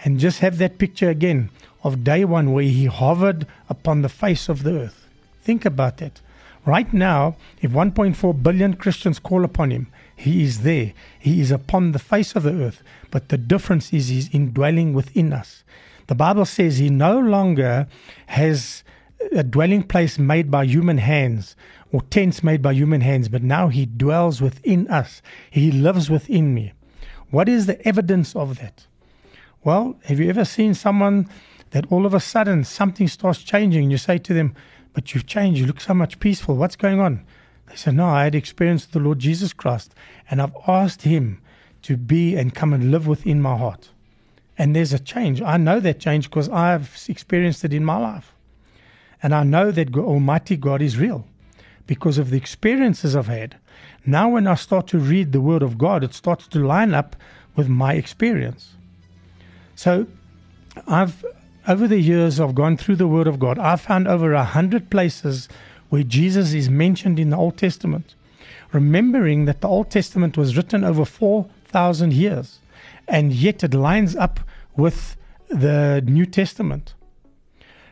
And 0.05 0.19
just 0.19 0.40
have 0.40 0.59
that 0.59 0.78
picture 0.78 1.11
again 1.11 1.50
of 1.83 2.05
day 2.05 2.25
one 2.25 2.52
where 2.52 2.64
he 2.64 2.87
hovered 2.87 3.47
upon 3.69 4.02
the 4.02 4.09
face 4.09 4.49
of 4.49 4.62
the 4.62 4.78
earth. 4.78 5.09
Think 5.43 5.64
about 5.64 5.99
that. 5.99 6.21
Right 6.67 6.93
now, 6.93 7.37
if 7.62 7.71
1.4 7.71 8.43
billion 8.43 8.75
Christians 8.75 9.19
call 9.19 9.45
upon 9.45 9.71
him, 9.71 9.87
he 10.14 10.43
is 10.43 10.62
there. 10.62 10.93
He 11.19 11.40
is 11.40 11.50
upon 11.50 11.93
the 11.93 11.99
face 11.99 12.35
of 12.37 12.43
the 12.43 12.52
earth. 12.52 12.83
But 13.11 13.28
the 13.28 13.38
difference 13.38 13.93
is 13.93 14.09
he's 14.09 14.35
indwelling 14.35 14.93
within 14.93 15.33
us. 15.33 15.62
The 16.09 16.14
Bible 16.14 16.45
says 16.45 16.78
he 16.78 16.90
no 16.90 17.19
longer 17.19 17.87
has 18.26 18.83
a 19.33 19.43
dwelling 19.43 19.83
place 19.83 20.19
made 20.19 20.50
by 20.50 20.64
human 20.64 20.99
hands 20.99 21.57
or 21.93 22.02
tents 22.02 22.43
made 22.43 22.62
by 22.62 22.73
human 22.73 23.00
hands, 23.00 23.28
but 23.28 23.43
now 23.43 23.69
he 23.69 23.87
dwells 23.87 24.40
within 24.40 24.88
us. 24.88 25.23
He 25.50 25.71
lives 25.71 26.11
within 26.11 26.55
me. 26.55 26.73
What 27.31 27.49
is 27.49 27.67
the 27.67 27.87
evidence 27.87 28.35
of 28.37 28.59
that? 28.59 28.87
Well, 29.65 29.97
have 30.05 30.21
you 30.21 30.29
ever 30.31 30.45
seen 30.45 30.75
someone 30.75 31.29
that 31.71 31.91
all 31.91 32.07
of 32.07 32.15
a 32.15 32.21
sudden 32.21 32.65
something 32.65 33.09
starts 33.09 33.43
changing 33.43 33.83
and 33.85 33.91
you 33.93 33.99
say 33.99 34.19
to 34.19 34.33
them, 34.33 34.55
But 34.93 35.15
you've 35.15 35.27
changed, 35.27 35.61
you 35.61 35.67
look 35.67 35.81
so 35.81 35.95
much 35.95 36.21
peaceful. 36.21 36.57
What's 36.57 36.77
going 36.77 37.00
on? 37.00 37.25
They 37.69 37.77
say, 37.77 37.91
No, 37.91 38.07
I 38.07 38.25
had 38.25 38.35
experience 38.35 38.87
with 38.87 38.93
the 38.93 39.00
Lord 39.00 39.19
Jesus 39.19 39.53
Christ, 39.53 39.95
and 40.31 40.41
I've 40.41 40.57
asked 40.67 41.03
him 41.03 41.41
to 41.83 41.97
be 41.97 42.37
and 42.37 42.55
come 42.55 42.73
and 42.73 42.91
live 42.91 43.07
within 43.07 43.43
my 43.43 43.57
heart. 43.57 43.91
And 44.57 44.75
there's 44.75 44.93
a 44.93 44.99
change. 44.99 45.43
I 45.43 45.57
know 45.57 45.81
that 45.81 46.00
change 46.00 46.29
because 46.29 46.49
I've 46.49 47.05
experienced 47.09 47.65
it 47.65 47.73
in 47.73 47.85
my 47.85 47.97
life. 47.97 48.33
And 49.23 49.35
I 49.35 49.43
know 49.43 49.71
that 49.73 49.97
Almighty 49.97 50.57
God 50.57 50.83
is 50.83 50.99
real 50.99 51.27
because 51.87 52.19
of 52.19 52.31
the 52.31 52.37
experiences 52.37 53.17
I've 53.17 53.27
had. 53.27 53.57
Now, 54.07 54.29
when 54.31 54.47
I 54.47 54.55
start 54.55 54.87
to 54.88 54.99
read 54.99 55.33
the 55.33 55.41
Word 55.41 55.62
of 55.62 55.79
God, 55.79 56.05
it 56.05 56.15
starts 56.15 56.47
to 56.49 56.65
line 56.65 56.95
up 56.95 57.17
with 57.57 57.69
my 57.69 57.95
experience. 57.95 58.75
So, 59.79 60.09
I've 60.89 61.25
over 61.69 61.87
the 61.87 62.01
years 62.01 62.41
I've 62.41 62.57
gone 62.57 62.77
through 62.77 62.97
the 62.97 63.07
Word 63.07 63.29
of 63.29 63.39
God. 63.39 63.61
I've 63.61 63.81
found 63.81 64.09
over 64.09 64.33
a 64.33 64.43
hundred 64.43 64.91
places 64.91 65.49
where 65.89 66.03
Jesus 66.03 66.53
is 66.53 66.69
mentioned 66.69 67.21
in 67.21 67.31
the 67.31 67.37
Old 67.37 67.57
Testament, 67.57 68.17
remembering 68.73 69.45
that 69.45 69.61
the 69.61 69.69
Old 69.69 69.89
Testament 69.89 70.37
was 70.37 70.57
written 70.57 70.83
over 70.83 71.05
four 71.05 71.47
thousand 71.65 72.13
years, 72.13 72.59
and 73.07 73.33
yet 73.33 73.63
it 73.63 73.73
lines 73.73 74.17
up 74.17 74.41
with 74.77 75.17
the 75.49 76.03
New 76.05 76.27
Testament. 76.27 76.95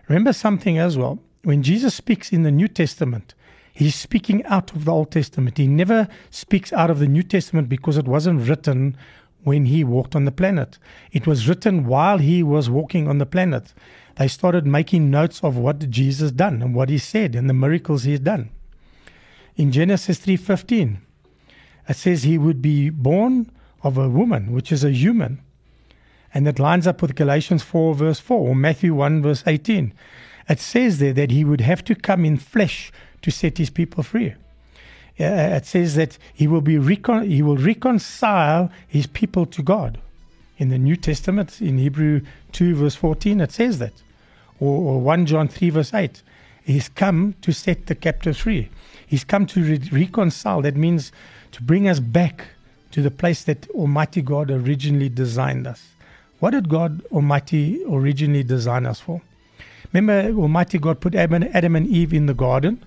Remember 0.09 0.33
something 0.33 0.79
as 0.79 0.99
well. 0.99 1.21
When 1.45 1.63
Jesus 1.63 1.95
speaks 1.95 2.33
in 2.33 2.43
the 2.43 2.51
New 2.51 2.67
Testament, 2.67 3.35
he's 3.73 3.95
speaking 3.95 4.45
out 4.47 4.73
of 4.73 4.87
the 4.87 4.93
Old 4.93 5.13
Testament. 5.13 5.57
He 5.57 5.69
never 5.69 6.09
speaks 6.31 6.73
out 6.73 6.91
of 6.91 6.99
the 6.99 7.07
New 7.07 7.23
Testament 7.23 7.69
because 7.69 7.97
it 7.97 8.09
wasn't 8.09 8.49
written 8.49 8.97
when 9.47 9.67
he 9.67 9.85
walked 9.85 10.17
on 10.17 10.25
the 10.25 10.33
planet. 10.33 10.77
It 11.13 11.25
was 11.25 11.49
written 11.49 11.87
while 11.87 12.19
he 12.19 12.43
was 12.43 12.69
walking 12.69 13.07
on 13.07 13.19
the 13.19 13.25
planet. 13.25 13.73
They 14.17 14.27
started 14.27 14.67
making 14.67 15.09
notes 15.09 15.41
of 15.45 15.57
what 15.57 15.89
Jesus 15.89 16.33
done 16.33 16.61
and 16.63 16.75
what 16.75 16.89
he 16.89 16.99
said 16.99 17.37
and 17.37 17.49
the 17.49 17.55
miracles 17.55 18.03
he's 18.03 18.19
done. 18.19 18.51
In 19.55 19.71
Genesis 19.71 20.19
3:15, 20.19 20.97
it 21.89 21.95
says 21.95 22.25
he 22.25 22.39
would 22.39 22.61
be 22.61 22.91
born 22.91 23.49
of 23.85 23.97
a 23.97 24.09
woman, 24.09 24.51
which 24.51 24.73
is 24.73 24.83
a 24.83 24.91
human. 24.91 25.39
And 26.35 26.45
that 26.45 26.59
lines 26.59 26.89
up 26.89 27.01
with 27.01 27.15
Galatians 27.15 27.63
4, 27.63 27.95
verse 27.95 28.19
4, 28.19 28.49
or 28.49 28.57
Matthew 28.57 28.95
1, 28.97 29.23
verse 29.23 29.45
18. 29.47 29.93
It 30.49 30.59
says 30.59 30.99
there 30.99 31.13
that 31.13 31.31
he 31.31 31.45
would 31.45 31.61
have 31.61 31.85
to 31.85 31.95
come 31.95 32.25
in 32.25 32.37
flesh 32.37 32.91
to 33.23 33.31
set 33.31 33.59
his 33.59 33.71
people 33.71 34.03
free. 34.03 34.35
Uh, 35.19 35.57
it 35.57 35.65
says 35.65 35.95
that 35.95 36.19
he 36.35 36.47
will 36.47 36.61
be 36.61 36.77
recon- 36.79 37.29
he 37.29 37.43
will 37.43 37.57
reconcile 37.57 38.71
his 38.87 39.07
people 39.07 39.47
to 39.47 39.63
God. 39.63 39.99
In 40.59 40.69
the 40.69 40.79
New 40.79 40.97
Testament, 40.97 41.61
in 41.61 41.79
Hebrew 41.79 42.21
2, 42.53 42.75
verse 42.75 42.95
14, 42.95 43.41
it 43.41 43.53
says 43.53 43.79
that. 43.79 43.93
Or, 44.61 44.95
or 44.95 45.01
1 45.01 45.27
John 45.27 45.49
3, 45.49 45.71
verse 45.71 45.93
8. 45.93 46.23
He's 46.65 46.89
come 46.89 47.35
to 47.43 47.53
set 47.53 47.87
the 47.87 47.95
captives 47.95 48.39
free. 48.39 48.69
He's 49.07 49.25
come 49.25 49.47
to 49.47 49.63
re- 49.63 49.89
reconcile. 49.93 50.63
That 50.63 50.77
means 50.77 51.13
to 51.53 51.63
bring 51.63 51.89
us 51.89 52.01
back 52.01 52.49
to 52.91 53.03
the 53.03 53.11
place 53.11 53.45
that 53.45 53.69
Almighty 53.71 54.23
God 54.23 54.51
originally 54.51 55.09
designed 55.09 55.67
us. 55.67 55.87
What 56.41 56.51
did 56.51 56.69
God 56.69 57.03
Almighty 57.13 57.83
originally 57.89 58.43
design 58.43 58.85
us 58.85 59.01
for? 59.01 59.23
Remember, 59.93 60.39
Almighty 60.39 60.79
God 60.79 61.01
put 61.01 61.15
Adam 61.15 61.77
and 61.77 61.87
Eve 61.87 62.13
in 62.13 62.27
the 62.27 62.35
garden. 62.35 62.85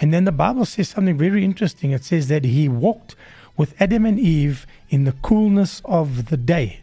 And 0.00 0.12
then 0.12 0.24
the 0.24 0.32
Bible 0.32 0.64
says 0.64 0.88
something 0.88 1.16
very 1.16 1.44
interesting. 1.44 1.92
It 1.92 2.04
says 2.04 2.28
that 2.28 2.44
He 2.44 2.68
walked 2.68 3.14
with 3.56 3.80
Adam 3.80 4.04
and 4.04 4.18
Eve 4.18 4.66
in 4.90 5.04
the 5.04 5.12
coolness 5.12 5.80
of 5.84 6.26
the 6.26 6.36
day. 6.36 6.80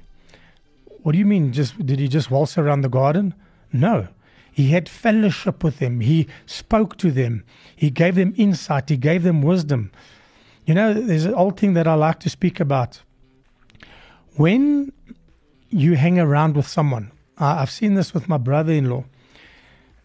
What 1.03 1.13
do 1.13 1.17
you 1.17 1.25
mean? 1.25 1.51
Just 1.51 1.85
did 1.85 1.99
He 1.99 2.07
just 2.07 2.31
waltz 2.31 2.57
around 2.57 2.81
the 2.81 2.89
garden? 2.89 3.33
No. 3.73 4.07
He 4.51 4.69
had 4.71 4.89
fellowship 4.89 5.63
with 5.63 5.79
them. 5.79 6.01
He 6.01 6.27
spoke 6.45 6.97
to 6.97 7.11
them. 7.11 7.43
He 7.75 7.89
gave 7.89 8.15
them 8.15 8.33
insight. 8.37 8.89
He 8.89 8.97
gave 8.97 9.23
them 9.23 9.41
wisdom. 9.41 9.91
You 10.65 10.73
know, 10.73 10.93
there's 10.93 11.25
an 11.25 11.33
old 11.33 11.59
thing 11.59 11.73
that 11.73 11.87
I 11.87 11.93
like 11.95 12.19
to 12.21 12.29
speak 12.29 12.59
about. 12.59 13.01
When 14.35 14.91
you 15.69 15.95
hang 15.95 16.19
around 16.19 16.55
with 16.55 16.67
someone, 16.67 17.11
I've 17.37 17.71
seen 17.71 17.95
this 17.95 18.13
with 18.13 18.29
my 18.29 18.37
brother 18.37 18.73
in 18.73 18.89
law. 18.89 19.05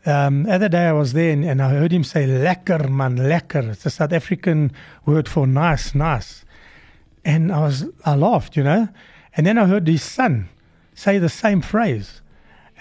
Um, 0.07 0.45
the 0.45 0.53
other 0.53 0.69
day 0.69 0.87
I 0.87 0.93
was 0.93 1.13
there 1.13 1.33
and, 1.33 1.45
and, 1.45 1.61
I 1.61 1.71
heard 1.71 1.93
him 1.93 2.05
say 2.05 2.27
lekker 2.27 2.89
man, 2.89 3.17
lekker. 3.17 3.73
It's 3.73 3.85
a 3.87 3.91
South 3.91 4.13
African 4.13 4.73
word 5.05 5.29
for 5.29 5.47
nice, 5.47 5.95
nice. 5.95 6.45
And 7.25 7.53
I 7.53 7.61
was 7.61 7.87
I 8.05 8.15
laughed, 8.15 8.57
you 8.57 8.63
know. 8.63 8.89
And 9.37 9.47
then 9.47 9.59
I 9.59 9.67
heard 9.67 9.89
his 9.89 10.03
son 10.03 10.49
say 10.95 11.19
the 11.19 11.29
same 11.29 11.61
phrase. 11.61 12.21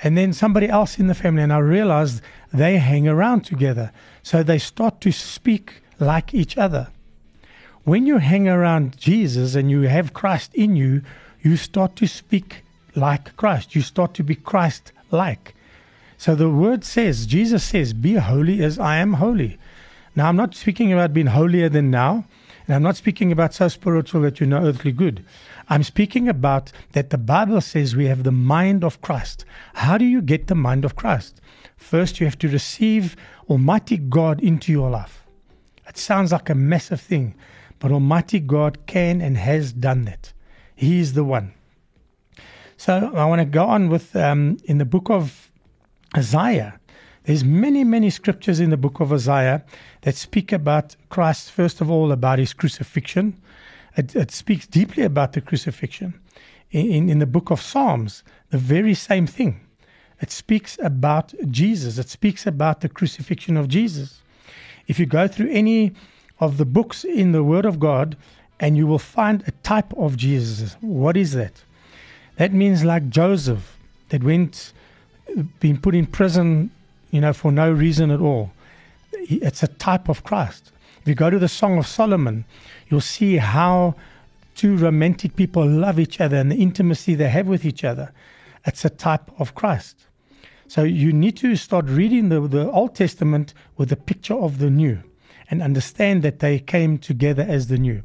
And 0.03 0.17
then 0.17 0.33
somebody 0.33 0.69
else 0.69 0.99
in 0.99 1.07
the 1.07 1.15
family, 1.15 1.41
and 1.41 1.51
I 1.51 1.57
realized 1.57 2.21
they 2.53 2.77
hang 2.77 3.07
around 3.07 3.41
together. 3.41 3.91
So 4.21 4.43
they 4.43 4.59
start 4.59 5.01
to 5.01 5.11
speak 5.11 5.81
like 5.99 6.33
each 6.33 6.57
other 6.57 6.89
when 7.85 8.07
you 8.07 8.17
hang 8.17 8.47
around 8.47 8.97
Jesus 8.97 9.55
and 9.55 9.69
you 9.69 9.81
have 9.81 10.11
Christ 10.11 10.53
in 10.55 10.75
you, 10.75 11.03
you 11.41 11.55
start 11.55 11.95
to 11.97 12.07
speak 12.07 12.63
like 12.95 13.37
Christ. 13.37 13.75
You 13.75 13.81
start 13.83 14.15
to 14.15 14.23
be 14.23 14.35
Christ 14.35 14.91
like. 15.11 15.54
So 16.17 16.35
the 16.35 16.49
word 16.49 16.83
says, 16.83 17.25
Jesus 17.25 17.63
says, 17.63 17.93
Be 17.93 18.13
holy 18.15 18.63
as 18.63 18.79
I 18.79 18.97
am 18.97 19.13
holy. 19.13 19.57
Now, 20.15 20.29
I'm 20.29 20.37
not 20.37 20.55
speaking 20.55 20.93
about 20.93 21.13
being 21.13 21.27
holier 21.27 21.67
than 21.67 21.91
now, 21.91 22.25
and 22.65 22.75
I'm 22.75 22.83
not 22.83 22.95
speaking 22.95 23.31
about 23.31 23.53
so 23.53 23.67
spiritual 23.67 24.21
that 24.21 24.39
you 24.39 24.47
know 24.47 24.63
earthly 24.63 24.91
good. 24.91 25.25
I'm 25.67 25.83
speaking 25.83 26.29
about 26.29 26.71
that 26.93 27.09
the 27.09 27.17
Bible 27.17 27.59
says 27.59 27.95
we 27.95 28.05
have 28.05 28.23
the 28.23 28.31
mind 28.31 28.83
of 28.83 29.01
Christ. 29.01 29.45
How 29.73 29.97
do 29.97 30.05
you 30.05 30.21
get 30.21 30.47
the 30.47 30.55
mind 30.55 30.85
of 30.85 30.95
Christ? 30.95 31.41
First, 31.75 32.19
you 32.19 32.25
have 32.25 32.39
to 32.39 32.47
receive 32.47 33.15
Almighty 33.49 33.97
God 33.97 34.41
into 34.41 34.71
your 34.71 34.89
life. 34.89 35.25
It 35.87 35.97
sounds 35.97 36.31
like 36.31 36.49
a 36.49 36.55
massive 36.55 37.01
thing. 37.01 37.35
But 37.79 37.91
Almighty 37.91 38.39
God 38.39 38.87
can 38.87 39.21
and 39.21 39.37
has 39.37 39.73
done 39.73 40.05
that. 40.05 40.33
He 40.75 40.99
is 40.99 41.13
the 41.13 41.23
one. 41.23 41.53
So 42.77 43.11
I 43.15 43.25
want 43.25 43.39
to 43.39 43.45
go 43.45 43.65
on 43.65 43.89
with 43.89 44.15
um, 44.15 44.57
in 44.65 44.77
the 44.77 44.85
book 44.85 45.09
of 45.09 45.51
Isaiah. 46.15 46.79
There's 47.23 47.43
many, 47.43 47.83
many 47.83 48.09
scriptures 48.09 48.59
in 48.59 48.69
the 48.69 48.77
book 48.77 48.99
of 48.99 49.11
Isaiah 49.11 49.63
that 50.01 50.15
speak 50.15 50.51
about 50.51 50.95
Christ, 51.09 51.51
first 51.51 51.81
of 51.81 51.89
all, 51.89 52.11
about 52.11 52.39
his 52.39 52.53
crucifixion. 52.53 53.35
It, 53.97 54.15
it 54.15 54.31
speaks 54.31 54.67
deeply 54.67 55.03
about 55.03 55.33
the 55.33 55.41
crucifixion. 55.41 56.13
In, 56.71 56.85
in, 56.87 57.09
in 57.09 57.19
the 57.19 57.25
book 57.25 57.49
of 57.49 57.61
Psalms, 57.61 58.23
the 58.51 58.57
very 58.57 58.93
same 58.93 59.27
thing. 59.27 59.59
It 60.21 60.31
speaks 60.31 60.77
about 60.81 61.33
Jesus, 61.49 61.97
it 61.97 62.09
speaks 62.09 62.47
about 62.47 62.81
the 62.81 62.89
crucifixion 62.89 63.57
of 63.57 63.67
Jesus. 63.67 64.21
If 64.87 64.99
you 64.99 65.05
go 65.05 65.27
through 65.27 65.49
any 65.49 65.93
of 66.39 66.57
the 66.57 66.65
books 66.65 67.03
in 67.03 67.31
the 67.31 67.43
Word 67.43 67.65
of 67.65 67.79
God, 67.79 68.15
and 68.59 68.77
you 68.77 68.87
will 68.87 68.99
find 68.99 69.43
a 69.47 69.51
type 69.63 69.93
of 69.97 70.15
Jesus. 70.15 70.77
What 70.79 71.17
is 71.17 71.33
that? 71.33 71.63
That 72.37 72.53
means 72.53 72.83
like 72.83 73.09
Joseph, 73.09 73.77
that 74.09 74.23
went, 74.23 74.73
being 75.59 75.77
put 75.77 75.95
in 75.95 76.05
prison, 76.05 76.71
you 77.11 77.21
know, 77.21 77.33
for 77.33 77.51
no 77.51 77.71
reason 77.71 78.11
at 78.11 78.19
all. 78.19 78.51
It's 79.13 79.63
a 79.63 79.67
type 79.67 80.09
of 80.09 80.23
Christ. 80.23 80.71
If 81.01 81.07
you 81.07 81.15
go 81.15 81.29
to 81.29 81.39
the 81.39 81.47
Song 81.47 81.77
of 81.77 81.87
Solomon, 81.87 82.45
you'll 82.89 83.01
see 83.01 83.37
how 83.37 83.95
two 84.55 84.75
romantic 84.77 85.35
people 85.35 85.67
love 85.67 85.99
each 85.99 86.19
other 86.19 86.37
and 86.37 86.51
the 86.51 86.55
intimacy 86.55 87.15
they 87.15 87.29
have 87.29 87.47
with 87.47 87.65
each 87.65 87.83
other. 87.83 88.11
It's 88.65 88.85
a 88.85 88.89
type 88.89 89.29
of 89.39 89.53
Christ. 89.53 90.05
So 90.67 90.83
you 90.83 91.13
need 91.13 91.37
to 91.37 91.55
start 91.55 91.85
reading 91.85 92.29
the, 92.29 92.41
the 92.41 92.71
Old 92.71 92.95
Testament 92.95 93.53
with 93.77 93.91
a 93.91 93.95
picture 93.95 94.33
of 94.33 94.57
the 94.57 94.69
new 94.69 95.03
and 95.49 95.61
understand 95.61 96.23
that 96.23 96.39
they 96.39 96.59
came 96.59 96.97
together 96.97 97.45
as 97.47 97.67
the 97.67 97.77
new. 97.77 98.01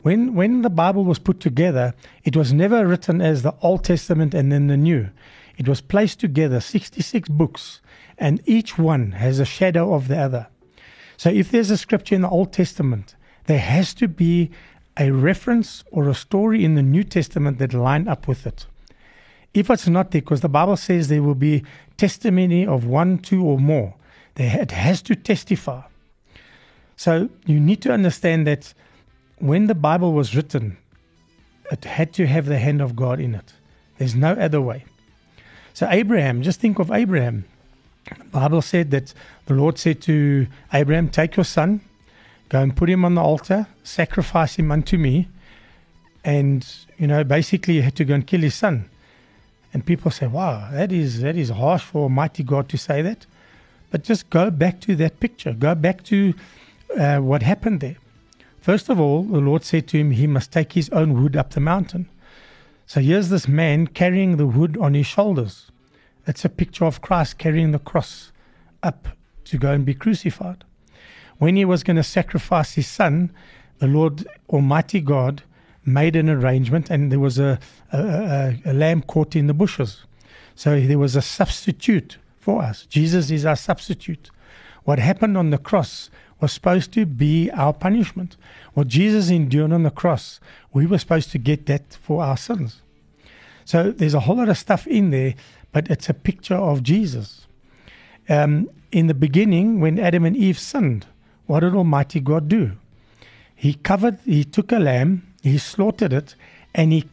When, 0.00 0.34
when 0.34 0.62
the 0.62 0.70
Bible 0.70 1.04
was 1.04 1.18
put 1.18 1.38
together, 1.38 1.94
it 2.24 2.34
was 2.34 2.52
never 2.52 2.86
written 2.86 3.20
as 3.20 3.42
the 3.42 3.54
Old 3.62 3.84
Testament 3.84 4.34
and 4.34 4.50
then 4.50 4.66
the 4.66 4.76
New. 4.76 5.10
It 5.58 5.68
was 5.68 5.80
placed 5.80 6.20
together, 6.20 6.60
66 6.60 7.28
books, 7.28 7.80
and 8.18 8.40
each 8.46 8.78
one 8.78 9.12
has 9.12 9.38
a 9.38 9.44
shadow 9.44 9.94
of 9.94 10.08
the 10.08 10.18
other. 10.18 10.48
So 11.16 11.30
if 11.30 11.50
there's 11.50 11.70
a 11.70 11.76
scripture 11.76 12.14
in 12.14 12.22
the 12.22 12.28
Old 12.28 12.52
Testament, 12.52 13.14
there 13.46 13.58
has 13.58 13.94
to 13.94 14.08
be 14.08 14.50
a 14.98 15.10
reference 15.10 15.84
or 15.90 16.08
a 16.08 16.14
story 16.14 16.64
in 16.64 16.74
the 16.74 16.82
New 16.82 17.04
Testament 17.04 17.58
that 17.58 17.74
line 17.74 18.08
up 18.08 18.28
with 18.28 18.46
it. 18.46 18.66
if 19.54 19.68
it's 19.68 19.86
not 19.86 20.10
there, 20.10 20.22
because 20.22 20.40
the 20.40 20.48
Bible 20.48 20.76
says 20.76 21.08
there 21.08 21.22
will 21.22 21.34
be 21.34 21.62
testimony 21.96 22.66
of 22.66 22.86
one, 22.86 23.18
two, 23.18 23.44
or 23.44 23.58
more, 23.58 23.94
it 24.36 24.70
has 24.70 25.02
to 25.02 25.14
testify. 25.14 25.82
So 26.96 27.28
you 27.46 27.60
need 27.60 27.82
to 27.82 27.92
understand 27.92 28.46
that 28.46 28.72
when 29.38 29.66
the 29.66 29.74
Bible 29.74 30.12
was 30.12 30.34
written, 30.34 30.78
it 31.70 31.84
had 31.84 32.12
to 32.14 32.26
have 32.26 32.46
the 32.46 32.58
hand 32.58 32.80
of 32.80 32.96
God 32.96 33.20
in 33.20 33.34
it. 33.34 33.52
There's 33.98 34.14
no 34.14 34.32
other 34.32 34.60
way. 34.60 34.84
So 35.74 35.88
Abraham, 35.90 36.42
just 36.42 36.60
think 36.60 36.78
of 36.78 36.90
Abraham. 36.90 37.44
The 38.04 38.24
Bible 38.24 38.62
said 38.62 38.90
that 38.90 39.14
the 39.46 39.54
Lord 39.54 39.78
said 39.78 40.00
to 40.02 40.46
Abraham, 40.72 41.08
Take 41.08 41.36
your 41.36 41.44
son, 41.44 41.80
go 42.48 42.60
and 42.60 42.76
put 42.76 42.90
him 42.90 43.04
on 43.04 43.14
the 43.14 43.22
altar, 43.22 43.66
sacrifice 43.82 44.56
him 44.56 44.70
unto 44.70 44.98
me. 44.98 45.28
And, 46.24 46.66
you 46.98 47.06
know, 47.06 47.24
basically 47.24 47.74
he 47.74 47.80
had 47.80 47.96
to 47.96 48.04
go 48.04 48.14
and 48.14 48.26
kill 48.26 48.40
his 48.40 48.54
son. 48.54 48.88
And 49.72 49.84
people 49.86 50.10
say, 50.10 50.26
Wow, 50.26 50.68
that 50.72 50.92
is 50.92 51.20
that 51.22 51.36
is 51.36 51.48
harsh 51.48 51.82
for 51.82 52.04
Almighty 52.04 52.42
God 52.42 52.68
to 52.70 52.76
say 52.76 53.02
that. 53.02 53.26
But 53.90 54.04
just 54.04 54.30
go 54.30 54.50
back 54.50 54.80
to 54.82 54.96
that 54.96 55.20
picture. 55.20 55.52
Go 55.52 55.74
back 55.74 56.02
to 56.04 56.34
uh, 56.98 57.18
what 57.18 57.42
happened 57.42 57.80
there. 57.80 57.96
First 58.60 58.88
of 58.88 59.00
all, 59.00 59.24
the 59.24 59.40
Lord 59.40 59.64
said 59.64 59.88
to 59.88 59.98
him, 59.98 60.12
he 60.12 60.26
must 60.26 60.52
take 60.52 60.72
his 60.72 60.88
own 60.90 61.20
wood 61.20 61.36
up 61.36 61.50
the 61.50 61.60
mountain. 61.60 62.08
So 62.92 63.00
here's 63.00 63.30
this 63.30 63.48
man 63.48 63.86
carrying 63.86 64.36
the 64.36 64.46
wood 64.46 64.76
on 64.76 64.92
his 64.92 65.06
shoulders. 65.06 65.70
That's 66.26 66.44
a 66.44 66.50
picture 66.50 66.84
of 66.84 67.00
Christ 67.00 67.38
carrying 67.38 67.72
the 67.72 67.78
cross 67.78 68.32
up 68.82 69.08
to 69.44 69.56
go 69.56 69.72
and 69.72 69.86
be 69.86 69.94
crucified. 69.94 70.64
When 71.38 71.56
he 71.56 71.64
was 71.64 71.84
going 71.84 71.96
to 71.96 72.02
sacrifice 72.02 72.74
his 72.74 72.86
son, 72.86 73.32
the 73.78 73.86
Lord 73.86 74.26
Almighty 74.50 75.00
God 75.00 75.42
made 75.86 76.16
an 76.16 76.28
arrangement, 76.28 76.90
and 76.90 77.10
there 77.10 77.18
was 77.18 77.38
a, 77.38 77.58
a, 77.94 77.98
a, 77.98 78.62
a 78.66 78.74
lamb 78.74 79.00
caught 79.00 79.34
in 79.34 79.46
the 79.46 79.54
bushes. 79.54 80.04
So 80.54 80.78
there 80.78 80.98
was 80.98 81.16
a 81.16 81.22
substitute 81.22 82.18
for 82.40 82.60
us. 82.60 82.84
Jesus 82.84 83.30
is 83.30 83.46
our 83.46 83.56
substitute. 83.56 84.30
What 84.84 84.98
happened 84.98 85.38
on 85.38 85.48
the 85.48 85.56
cross 85.56 86.10
was 86.40 86.52
supposed 86.52 86.92
to 86.92 87.06
be 87.06 87.50
our 87.52 87.72
punishment. 87.72 88.36
What 88.74 88.88
Jesus 88.88 89.30
endured 89.30 89.72
on 89.72 89.82
the 89.82 89.90
cross, 89.90 90.40
we 90.74 90.84
were 90.84 90.98
supposed 90.98 91.30
to 91.30 91.38
get 91.38 91.64
that 91.66 91.96
for 92.02 92.22
our 92.22 92.36
sins. 92.36 92.81
So 93.64 93.90
there's 93.90 94.14
a 94.14 94.20
whole 94.20 94.36
lot 94.36 94.48
of 94.48 94.58
stuff 94.58 94.86
in 94.86 95.10
there, 95.10 95.34
but 95.72 95.90
it's 95.90 96.08
a 96.08 96.14
picture 96.14 96.56
of 96.56 96.82
Jesus. 96.82 97.46
Um, 98.28 98.70
in 98.90 99.06
the 99.06 99.14
beginning, 99.14 99.80
when 99.80 99.98
Adam 99.98 100.24
and 100.24 100.36
Eve 100.36 100.58
sinned, 100.58 101.06
what 101.46 101.60
did 101.60 101.74
Almighty 101.74 102.20
God 102.20 102.48
do? 102.48 102.72
He 103.54 103.74
covered, 103.74 104.18
he 104.24 104.44
took 104.44 104.72
a 104.72 104.78
lamb, 104.78 105.26
he 105.42 105.58
slaughtered 105.58 106.12
it, 106.12 106.34
and 106.74 106.92
he 106.92 107.04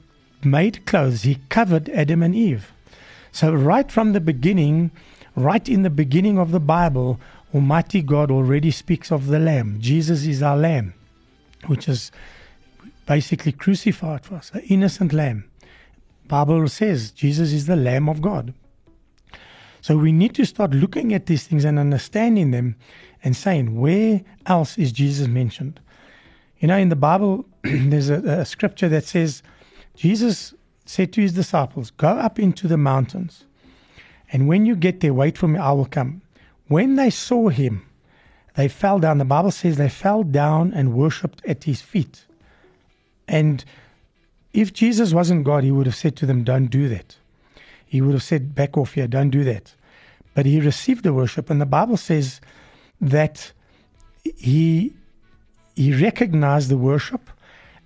made 0.44 0.86
clothes. 0.86 1.24
He 1.24 1.40
covered 1.50 1.90
Adam 1.90 2.24
and 2.24 2.36
Eve. 2.36 2.72
So, 3.32 3.54
right 3.54 3.92
from 3.92 4.14
the 4.14 4.20
beginning, 4.20 4.92
right 5.36 5.68
in 5.68 5.84
the 5.84 5.90
beginning 5.90 6.38
of 6.38 6.52
the 6.52 6.60
Bible, 6.60 7.20
Almighty 7.54 8.02
God 8.02 8.32
already 8.32 8.72
speaks 8.72 9.12
of 9.12 9.28
the 9.28 9.40
Lamb. 9.40 9.78
Jesus 9.80 10.26
is 10.26 10.42
our 10.42 10.58
Lamb, 10.58 10.94
which 11.68 11.88
is 11.88 12.12
basically 13.06 13.52
crucified 13.52 14.24
for 14.24 14.36
us, 14.36 14.52
an 14.54 14.62
innocent 14.62 15.14
Lamb. 15.14 15.49
Bible 16.30 16.68
says 16.70 17.12
Jesus 17.12 17.52
is 17.52 17.66
the 17.66 17.76
Lamb 17.76 18.08
of 18.08 18.22
God. 18.22 18.54
So 19.82 19.98
we 19.98 20.12
need 20.12 20.36
to 20.36 20.46
start 20.46 20.72
looking 20.72 21.14
at 21.14 21.26
these 21.26 21.46
things 21.46 21.66
and 21.66 21.78
understanding 21.78 22.52
them 22.52 22.76
and 23.24 23.36
saying, 23.36 23.80
where 23.80 24.22
else 24.46 24.78
is 24.78 24.92
Jesus 24.92 25.28
mentioned? 25.28 25.80
You 26.60 26.68
know, 26.68 26.78
in 26.78 26.90
the 26.90 26.96
Bible, 26.96 27.46
there's 27.64 28.10
a, 28.10 28.16
a 28.16 28.46
scripture 28.46 28.88
that 28.90 29.06
says, 29.06 29.44
Jesus 29.96 30.54
said 30.86 31.12
to 31.14 31.22
his 31.22 31.34
disciples, 31.34 31.92
Go 31.92 32.10
up 32.10 32.40
into 32.40 32.68
the 32.68 32.78
mountains, 32.78 33.46
and 34.32 34.48
when 34.48 34.66
you 34.66 34.76
get 34.76 35.00
there, 35.00 35.14
wait 35.14 35.38
for 35.38 35.48
me, 35.48 35.60
I 35.60 35.72
will 35.72 35.86
come. 35.86 36.22
When 36.68 36.96
they 36.96 37.10
saw 37.10 37.50
him, 37.50 37.86
they 38.56 38.68
fell 38.68 39.00
down. 39.00 39.18
The 39.18 39.26
Bible 39.26 39.52
says 39.52 39.78
they 39.78 39.90
fell 39.90 40.24
down 40.24 40.74
and 40.74 40.94
worshipped 40.94 41.44
at 41.46 41.64
his 41.64 41.82
feet. 41.82 42.26
And 43.28 43.64
if 44.54 44.74
Jesus 44.74 45.14
wasn't 45.14 45.44
God, 45.44 45.64
he 45.64 45.72
would 45.72 45.86
have 45.86 45.96
said 45.96 46.16
to 46.18 46.26
them, 46.26 46.44
Don't 46.44 46.68
do 46.68 46.90
that. 46.90 47.18
He 47.86 48.02
would 48.02 48.14
have 48.14 48.24
said, 48.24 48.56
Back 48.56 48.78
off 48.78 48.94
here, 48.94 49.08
don't 49.08 49.30
do 49.30 49.44
that. 49.44 49.74
But 50.34 50.46
he 50.46 50.60
received 50.60 51.04
the 51.04 51.14
worship, 51.14 51.50
and 51.50 51.60
the 51.60 51.66
Bible 51.66 51.98
says 51.98 52.40
that 53.02 53.52
he 54.24 54.94
he 55.76 55.94
recognized 55.94 56.70
the 56.70 56.78
worship, 56.78 57.30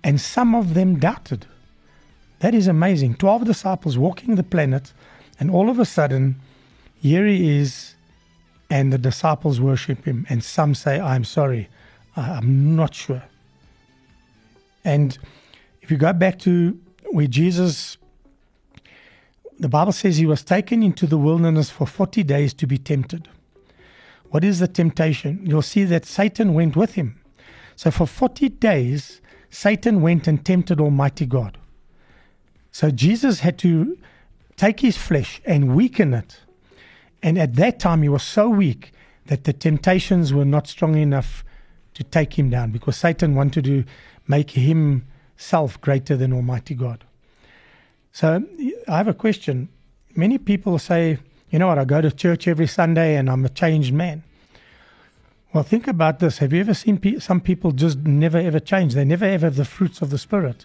and 0.02 0.20
some 0.20 0.54
of 0.54 0.74
them 0.74 0.98
doubted. 0.98 1.46
That 2.40 2.54
is 2.54 2.66
amazing. 2.66 3.14
Twelve 3.16 3.44
disciples 3.44 3.96
walking 3.96 4.34
the 4.34 4.42
planet, 4.42 4.92
and 5.38 5.50
all 5.50 5.70
of 5.70 5.78
a 5.78 5.84
sudden, 5.84 6.36
here 7.00 7.26
he 7.26 7.58
is 7.58 7.94
and 8.70 8.92
the 8.92 8.98
disciples 8.98 9.60
worship 9.60 10.04
him, 10.04 10.26
and 10.28 10.42
some 10.42 10.74
say, 10.74 10.98
I'm 10.98 11.24
sorry, 11.24 11.68
I'm 12.16 12.74
not 12.74 12.94
sure. 12.94 13.22
And 14.84 15.16
if 15.84 15.90
you 15.90 15.96
go 15.96 16.12
back 16.12 16.38
to 16.40 16.78
where 17.12 17.28
Jesus, 17.28 17.96
the 19.58 19.68
Bible 19.68 19.92
says 19.92 20.16
he 20.16 20.26
was 20.26 20.42
taken 20.42 20.82
into 20.82 21.06
the 21.06 21.18
wilderness 21.18 21.70
for 21.70 21.86
40 21.86 22.24
days 22.24 22.52
to 22.54 22.66
be 22.66 22.78
tempted. 22.78 23.28
What 24.30 24.42
is 24.42 24.58
the 24.58 24.66
temptation? 24.66 25.40
You'll 25.44 25.62
see 25.62 25.84
that 25.84 26.04
Satan 26.04 26.54
went 26.54 26.74
with 26.74 26.94
him. 26.94 27.20
So 27.76 27.92
for 27.92 28.06
40 28.06 28.48
days, 28.48 29.20
Satan 29.50 30.00
went 30.00 30.26
and 30.26 30.44
tempted 30.44 30.80
Almighty 30.80 31.26
God. 31.26 31.58
So 32.72 32.90
Jesus 32.90 33.40
had 33.40 33.58
to 33.58 33.96
take 34.56 34.80
his 34.80 34.96
flesh 34.96 35.40
and 35.44 35.76
weaken 35.76 36.14
it 36.14 36.40
and 37.24 37.38
at 37.38 37.54
that 37.54 37.78
time, 37.78 38.02
he 38.02 38.10
was 38.10 38.22
so 38.22 38.50
weak 38.50 38.92
that 39.28 39.44
the 39.44 39.54
temptations 39.54 40.34
were 40.34 40.44
not 40.44 40.66
strong 40.66 40.94
enough 40.94 41.42
to 41.94 42.04
take 42.04 42.38
him 42.38 42.50
down 42.50 42.70
because 42.70 42.98
Satan 42.98 43.34
wanted 43.34 43.64
to 43.64 43.84
make 44.28 44.50
himself 45.36 45.80
greater 45.80 46.16
than 46.16 46.32
Almighty 46.32 46.74
God. 46.74 47.04
So 48.12 48.44
I 48.88 48.96
have 48.96 49.08
a 49.08 49.14
question. 49.14 49.68
Many 50.14 50.38
people 50.38 50.78
say, 50.78 51.18
you 51.50 51.58
know 51.58 51.66
what, 51.66 51.78
I 51.78 51.84
go 51.84 52.00
to 52.00 52.10
church 52.10 52.46
every 52.46 52.66
Sunday 52.66 53.16
and 53.16 53.28
I'm 53.28 53.44
a 53.44 53.48
changed 53.48 53.92
man. 53.92 54.22
Well, 55.52 55.64
think 55.64 55.86
about 55.86 56.18
this. 56.18 56.38
Have 56.38 56.52
you 56.52 56.60
ever 56.60 56.74
seen 56.74 56.98
pe- 56.98 57.18
some 57.18 57.40
people 57.40 57.72
just 57.72 57.98
never 57.98 58.38
ever 58.38 58.58
change? 58.58 58.94
They 58.94 59.04
never 59.04 59.24
ever 59.24 59.46
have 59.46 59.56
the 59.56 59.64
fruits 59.64 60.02
of 60.02 60.10
the 60.10 60.18
Spirit. 60.18 60.64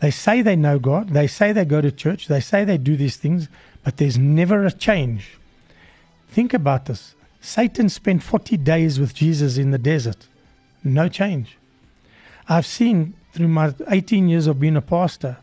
They 0.00 0.10
say 0.10 0.42
they 0.42 0.56
know 0.56 0.78
God, 0.78 1.10
they 1.10 1.26
say 1.26 1.52
they 1.52 1.64
go 1.64 1.80
to 1.80 1.92
church, 1.92 2.28
they 2.28 2.40
say 2.40 2.64
they 2.64 2.78
do 2.78 2.96
these 2.96 3.16
things, 3.16 3.48
but 3.84 3.98
there's 3.98 4.18
never 4.18 4.64
a 4.64 4.72
change. 4.72 5.38
Think 6.28 6.54
about 6.54 6.86
this. 6.86 7.14
Satan 7.40 7.88
spent 7.88 8.22
40 8.22 8.56
days 8.58 9.00
with 9.00 9.14
Jesus 9.14 9.58
in 9.58 9.70
the 9.70 9.78
desert. 9.78 10.26
No 10.84 11.08
change. 11.08 11.56
I've 12.48 12.66
seen 12.66 13.14
through 13.32 13.48
my 13.48 13.74
18 13.88 14.28
years 14.28 14.46
of 14.46 14.60
being 14.60 14.76
a 14.76 14.82
pastor, 14.82 15.38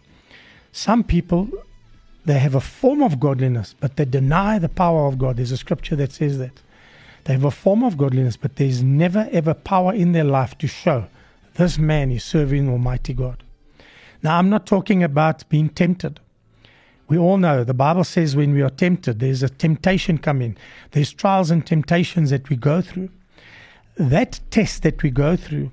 some 0.71 1.03
people, 1.03 1.49
they 2.25 2.39
have 2.39 2.55
a 2.55 2.61
form 2.61 3.01
of 3.01 3.19
godliness, 3.19 3.75
but 3.79 3.95
they 3.95 4.05
deny 4.05 4.59
the 4.59 4.69
power 4.69 5.07
of 5.07 5.17
God. 5.17 5.37
There's 5.37 5.51
a 5.51 5.57
scripture 5.57 5.95
that 5.95 6.11
says 6.11 6.37
that. 6.37 6.61
They 7.23 7.33
have 7.33 7.43
a 7.43 7.51
form 7.51 7.83
of 7.83 7.97
godliness, 7.97 8.37
but 8.37 8.55
there's 8.55 8.81
never 8.81 9.27
ever 9.31 9.53
power 9.53 9.93
in 9.93 10.13
their 10.13 10.23
life 10.23 10.57
to 10.59 10.67
show 10.67 11.07
this 11.55 11.77
man 11.77 12.11
is 12.11 12.23
serving 12.23 12.69
Almighty 12.69 13.13
God. 13.13 13.43
Now, 14.23 14.37
I'm 14.37 14.49
not 14.49 14.65
talking 14.65 15.03
about 15.03 15.47
being 15.49 15.69
tempted. 15.69 16.19
We 17.07 17.17
all 17.17 17.37
know 17.37 17.63
the 17.63 17.73
Bible 17.73 18.03
says 18.03 18.35
when 18.35 18.53
we 18.53 18.61
are 18.61 18.69
tempted, 18.69 19.19
there's 19.19 19.43
a 19.43 19.49
temptation 19.49 20.17
coming. 20.17 20.57
There's 20.91 21.11
trials 21.11 21.51
and 21.51 21.65
temptations 21.65 22.29
that 22.29 22.49
we 22.49 22.55
go 22.55 22.81
through. 22.81 23.09
That 23.95 24.39
test 24.51 24.83
that 24.83 25.01
we 25.01 25.09
go 25.09 25.35
through 25.35 25.71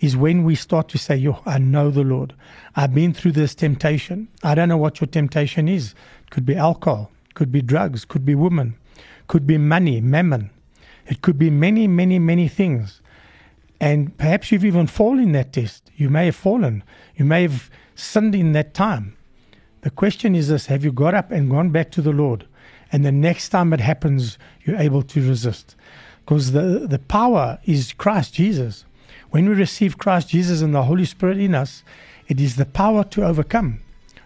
is 0.00 0.16
when 0.16 0.44
we 0.44 0.54
start 0.54 0.88
to 0.88 0.98
say, 0.98 1.16
Yo, 1.16 1.40
I 1.46 1.58
know 1.58 1.90
the 1.90 2.02
Lord. 2.02 2.34
I've 2.74 2.94
been 2.94 3.14
through 3.14 3.32
this 3.32 3.54
temptation. 3.54 4.28
I 4.42 4.54
don't 4.54 4.68
know 4.68 4.76
what 4.76 5.00
your 5.00 5.08
temptation 5.08 5.68
is. 5.68 5.94
It 6.24 6.30
could 6.30 6.46
be 6.46 6.56
alcohol, 6.56 7.10
could 7.34 7.50
be 7.50 7.62
drugs, 7.62 8.04
could 8.04 8.24
be 8.24 8.34
women, 8.34 8.76
could 9.26 9.46
be 9.46 9.58
money, 9.58 10.00
mammon. 10.00 10.50
It 11.06 11.22
could 11.22 11.38
be 11.38 11.50
many, 11.50 11.86
many, 11.86 12.18
many 12.18 12.48
things. 12.48 13.00
And 13.80 14.16
perhaps 14.16 14.50
you've 14.50 14.64
even 14.64 14.86
fallen 14.86 15.32
that 15.32 15.52
test. 15.52 15.90
You 15.96 16.08
may 16.08 16.26
have 16.26 16.36
fallen. 16.36 16.82
You 17.14 17.24
may 17.24 17.42
have 17.42 17.70
sinned 17.94 18.34
in 18.34 18.52
that 18.52 18.74
time. 18.74 19.16
The 19.82 19.90
question 19.90 20.34
is 20.34 20.48
this 20.48 20.66
Have 20.66 20.84
you 20.84 20.92
got 20.92 21.14
up 21.14 21.30
and 21.30 21.50
gone 21.50 21.70
back 21.70 21.90
to 21.92 22.02
the 22.02 22.12
Lord? 22.12 22.46
And 22.92 23.04
the 23.04 23.12
next 23.12 23.48
time 23.50 23.72
it 23.72 23.80
happens, 23.80 24.38
you're 24.64 24.76
able 24.76 25.02
to 25.02 25.28
resist. 25.28 25.74
Because 26.24 26.52
the, 26.52 26.86
the 26.88 26.98
power 26.98 27.58
is 27.64 27.92
Christ 27.92 28.34
Jesus. 28.34 28.84
When 29.36 29.50
we 29.50 29.54
receive 29.54 29.98
Christ 29.98 30.30
Jesus 30.30 30.62
and 30.62 30.74
the 30.74 30.84
Holy 30.84 31.04
Spirit 31.04 31.36
in 31.36 31.54
us, 31.54 31.84
it 32.26 32.40
is 32.40 32.56
the 32.56 32.64
power 32.64 33.04
to 33.04 33.26
overcome. 33.26 33.80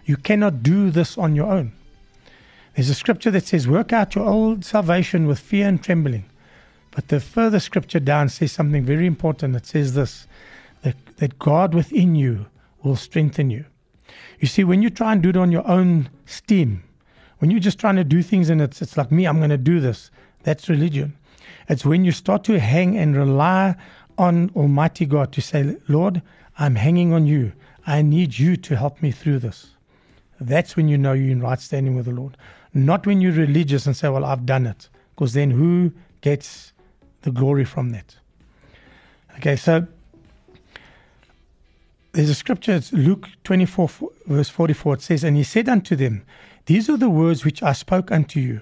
You 0.05 0.15
cannot 0.15 0.63
do 0.63 0.89
this 0.89 1.17
on 1.17 1.35
your 1.35 1.51
own. 1.51 1.73
There's 2.73 2.89
a 2.89 2.93
scripture 2.93 3.29
that 3.31 3.45
says, 3.45 3.67
Work 3.67 3.91
out 3.91 4.15
your 4.15 4.25
old 4.25 4.63
salvation 4.63 5.27
with 5.27 5.37
fear 5.37 5.67
and 5.67 5.83
trembling. 5.83 6.23
But 6.91 7.09
the 7.09 7.19
further 7.19 7.59
scripture 7.59 7.99
down 7.99 8.29
says 8.29 8.53
something 8.53 8.85
very 8.85 9.05
important. 9.05 9.53
It 9.57 9.65
says 9.65 9.95
this 9.95 10.27
that, 10.81 10.95
that 11.17 11.37
God 11.37 11.73
within 11.73 12.15
you 12.15 12.45
will 12.81 12.95
strengthen 12.95 13.49
you. 13.49 13.65
You 14.39 14.47
see, 14.47 14.63
when 14.63 14.81
you 14.81 14.89
try 14.89 15.11
and 15.11 15.21
do 15.21 15.31
it 15.31 15.35
on 15.35 15.51
your 15.51 15.67
own 15.67 16.09
steam, 16.25 16.83
When 17.39 17.51
you're 17.51 17.59
just 17.59 17.79
trying 17.79 17.97
to 17.97 18.05
do 18.05 18.23
things 18.23 18.49
and 18.49 18.61
it's, 18.61 18.81
it's 18.81 18.95
like 18.95 19.11
me, 19.11 19.25
I'm 19.25 19.39
going 19.39 19.49
to 19.49 19.57
do 19.57 19.81
this. 19.81 20.09
That's 20.43 20.69
religion. 20.69 21.17
It's 21.67 21.85
when 21.85 22.05
you 22.05 22.11
start 22.11 22.43
to 22.45 22.59
hang 22.59 22.97
and 22.97 23.15
rely 23.15 23.75
on 24.17 24.51
Almighty 24.55 25.05
God 25.05 25.31
to 25.33 25.41
say, 25.41 25.77
Lord, 25.87 26.21
I'm 26.57 26.75
hanging 26.75 27.13
on 27.13 27.25
you. 27.25 27.53
I 27.85 28.01
need 28.01 28.37
you 28.37 28.55
to 28.57 28.75
help 28.75 29.01
me 29.01 29.11
through 29.11 29.39
this. 29.39 29.71
That's 30.39 30.75
when 30.75 30.87
you 30.87 30.97
know 30.97 31.13
you're 31.13 31.31
in 31.31 31.41
right 31.41 31.59
standing 31.59 31.95
with 31.95 32.05
the 32.05 32.11
Lord. 32.11 32.37
Not 32.73 33.05
when 33.05 33.21
you're 33.21 33.31
religious 33.31 33.85
and 33.85 33.95
say, 33.95 34.09
Well, 34.09 34.25
I've 34.25 34.45
done 34.45 34.65
it. 34.65 34.89
Because 35.15 35.33
then 35.33 35.51
who 35.51 35.91
gets 36.21 36.73
the 37.21 37.31
glory 37.31 37.65
from 37.65 37.91
that? 37.91 38.15
Okay, 39.37 39.55
so 39.55 39.87
there's 42.13 42.29
a 42.29 42.35
scripture, 42.35 42.73
it's 42.73 42.91
Luke 42.91 43.29
24, 43.43 43.89
verse 44.27 44.49
44. 44.49 44.95
It 44.95 45.01
says, 45.01 45.23
And 45.23 45.37
he 45.37 45.43
said 45.43 45.69
unto 45.69 45.95
them, 45.95 46.23
These 46.65 46.89
are 46.89 46.97
the 46.97 47.09
words 47.09 47.45
which 47.45 47.63
I 47.63 47.73
spoke 47.73 48.11
unto 48.11 48.39
you, 48.39 48.61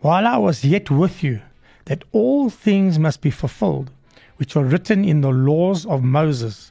while 0.00 0.26
I 0.26 0.36
was 0.36 0.64
yet 0.64 0.90
with 0.90 1.22
you, 1.22 1.40
that 1.86 2.04
all 2.12 2.50
things 2.50 2.98
must 2.98 3.20
be 3.20 3.30
fulfilled, 3.30 3.90
which 4.36 4.56
are 4.56 4.64
written 4.64 5.04
in 5.04 5.20
the 5.20 5.30
laws 5.30 5.86
of 5.86 6.02
Moses, 6.02 6.70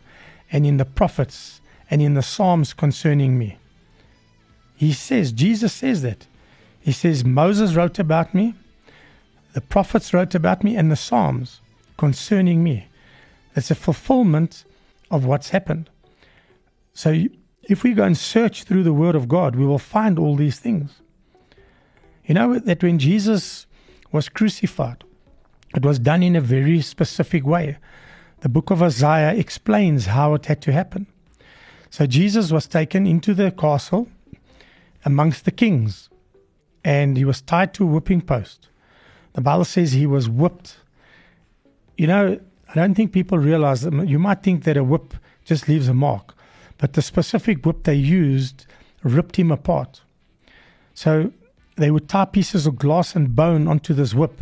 and 0.51 0.65
in 0.65 0.78
the 0.78 0.86
prophets, 0.86 1.62
and 1.89 2.01
in 2.01 2.13
the 2.13 2.21
Psalms 2.21 2.73
concerning 2.73 3.38
me. 3.38 3.58
He 4.75 4.93
says, 4.93 5.32
Jesus 5.32 5.73
says 5.73 6.01
that. 6.01 6.28
He 6.80 6.91
says, 6.91 7.25
Moses 7.25 7.75
wrote 7.75 7.97
about 7.97 8.34
me, 8.34 8.54
the 9.54 9.62
prophets 9.62 10.13
wrote 10.13 10.36
about 10.36 10.63
me, 10.63 10.75
and 10.75 10.91
the 10.91 10.95
Psalms 10.95 11.62
concerning 11.97 12.63
me. 12.63 12.88
It's 13.56 13.71
a 13.71 13.75
fulfillment 13.75 14.65
of 15.10 15.25
what's 15.25 15.49
happened. 15.49 15.89
So 16.93 17.23
if 17.63 17.84
we 17.84 17.93
go 17.93 18.04
and 18.04 18.17
search 18.17 18.63
through 18.63 18.84
the 18.84 18.93
Word 18.93 19.15
of 19.15 19.28
God, 19.28 19.56
we 19.56 19.65
will 19.65 19.80
find 19.80 20.19
all 20.19 20.36
these 20.36 20.60
things. 20.60 21.01
You 22.25 22.36
know 22.36 22.60
that 22.60 22.84
when 22.84 22.99
Jesus 22.99 23.65
was 24.12 24.30
crucified, 24.30 25.04
it 25.75 25.83
was 25.83 25.99
done 25.99 26.23
in 26.23 26.35
a 26.35 26.41
very 26.41 26.81
specific 26.81 27.45
way. 27.45 27.77
The 28.41 28.49
book 28.49 28.69
of 28.69 28.81
Isaiah 28.81 29.33
explains 29.33 30.07
how 30.07 30.33
it 30.33 30.45
had 30.45 30.61
to 30.63 30.71
happen. 30.71 31.07
So 31.89 32.05
Jesus 32.05 32.51
was 32.51 32.67
taken 32.67 33.05
into 33.05 33.33
the 33.33 33.51
castle 33.51 34.07
amongst 35.03 35.45
the 35.45 35.51
kings, 35.51 36.09
and 36.83 37.17
he 37.17 37.25
was 37.25 37.41
tied 37.41 37.73
to 37.75 37.83
a 37.83 37.88
whipping 37.88 38.21
post. 38.21 38.69
The 39.33 39.41
Bible 39.41 39.65
says 39.65 39.91
he 39.91 40.07
was 40.07 40.29
whipped. 40.29 40.77
You 41.97 42.07
know, 42.07 42.39
I 42.69 42.73
don't 42.73 42.95
think 42.95 43.11
people 43.11 43.38
realize 43.38 43.81
that 43.81 44.07
you 44.07 44.19
might 44.19 44.43
think 44.43 44.63
that 44.63 44.77
a 44.77 44.83
whip 44.83 45.13
just 45.43 45.67
leaves 45.67 45.88
a 45.88 45.93
mark. 45.93 46.35
But 46.77 46.93
the 46.93 47.01
specific 47.01 47.65
whip 47.65 47.83
they 47.83 47.95
used 47.95 48.65
ripped 49.03 49.38
him 49.38 49.51
apart. 49.51 50.01
So 50.93 51.31
they 51.77 51.91
would 51.91 52.09
tie 52.09 52.25
pieces 52.25 52.65
of 52.65 52.77
glass 52.77 53.15
and 53.15 53.35
bone 53.35 53.67
onto 53.67 53.93
this 53.93 54.13
whip. 54.13 54.41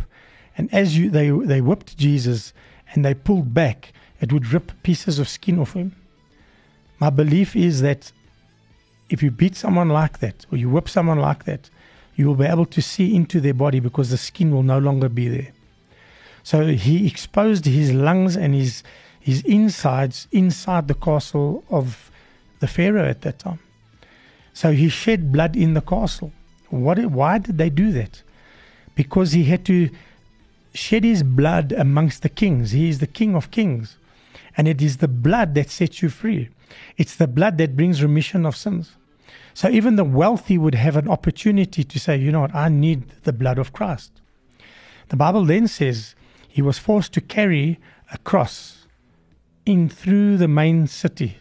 And 0.56 0.72
as 0.72 0.96
you, 0.96 1.10
they, 1.10 1.30
they 1.30 1.60
whipped 1.60 1.96
Jesus 1.96 2.52
and 2.92 3.04
they 3.04 3.14
pulled 3.14 3.52
back, 3.52 3.92
it 4.20 4.32
would 4.32 4.52
rip 4.52 4.72
pieces 4.82 5.18
of 5.18 5.28
skin 5.28 5.58
off 5.58 5.72
him. 5.72 5.94
My 6.98 7.10
belief 7.10 7.56
is 7.56 7.80
that 7.82 8.12
if 9.10 9.22
you 9.22 9.30
beat 9.30 9.56
someone 9.56 9.88
like 9.88 10.20
that 10.20 10.46
or 10.50 10.58
you 10.58 10.70
whip 10.70 10.88
someone 10.88 11.18
like 11.18 11.44
that, 11.44 11.68
you 12.16 12.26
will 12.26 12.36
be 12.36 12.44
able 12.44 12.66
to 12.66 12.80
see 12.80 13.14
into 13.14 13.40
their 13.40 13.54
body 13.54 13.80
because 13.80 14.10
the 14.10 14.16
skin 14.16 14.52
will 14.52 14.62
no 14.62 14.78
longer 14.78 15.08
be 15.08 15.28
there. 15.28 15.52
So 16.44 16.66
he 16.68 17.06
exposed 17.06 17.64
his 17.64 17.92
lungs 17.92 18.36
and 18.36 18.54
his 18.54 18.82
his 19.24 19.40
insides 19.46 20.28
inside 20.32 20.86
the 20.86 20.94
castle 20.94 21.64
of 21.70 22.10
the 22.60 22.66
Pharaoh 22.66 23.08
at 23.08 23.22
that 23.22 23.38
time. 23.38 23.58
So 24.52 24.72
he 24.72 24.90
shed 24.90 25.32
blood 25.32 25.56
in 25.56 25.72
the 25.72 25.80
castle. 25.80 26.30
What, 26.68 26.98
why 27.06 27.38
did 27.38 27.56
they 27.56 27.70
do 27.70 27.90
that? 27.92 28.22
Because 28.94 29.32
he 29.32 29.44
had 29.44 29.64
to 29.64 29.88
shed 30.74 31.04
his 31.04 31.22
blood 31.22 31.72
amongst 31.72 32.22
the 32.22 32.28
kings. 32.28 32.72
He 32.72 32.88
is 32.88 32.98
the 32.98 33.06
king 33.06 33.34
of 33.34 33.50
kings. 33.50 33.96
And 34.56 34.68
it 34.68 34.82
is 34.82 34.98
the 34.98 35.08
blood 35.08 35.54
that 35.54 35.70
sets 35.70 36.02
you 36.02 36.08
free. 36.08 36.48
It's 36.96 37.16
the 37.16 37.26
blood 37.26 37.58
that 37.58 37.76
brings 37.76 38.02
remission 38.02 38.44
of 38.44 38.56
sins. 38.56 38.92
So 39.54 39.68
even 39.68 39.96
the 39.96 40.04
wealthy 40.04 40.58
would 40.58 40.74
have 40.74 40.96
an 40.96 41.08
opportunity 41.08 41.84
to 41.84 42.00
say, 42.00 42.16
you 42.16 42.32
know 42.32 42.40
what, 42.40 42.54
I 42.54 42.68
need 42.68 43.08
the 43.22 43.32
blood 43.32 43.58
of 43.58 43.72
Christ. 43.72 44.20
The 45.08 45.16
Bible 45.16 45.44
then 45.44 45.68
says 45.68 46.14
he 46.48 46.62
was 46.62 46.78
forced 46.78 47.12
to 47.14 47.20
carry 47.20 47.78
a 48.12 48.18
cross 48.18 48.86
in 49.64 49.88
through 49.88 50.38
the 50.38 50.48
main 50.48 50.86
city. 50.86 51.38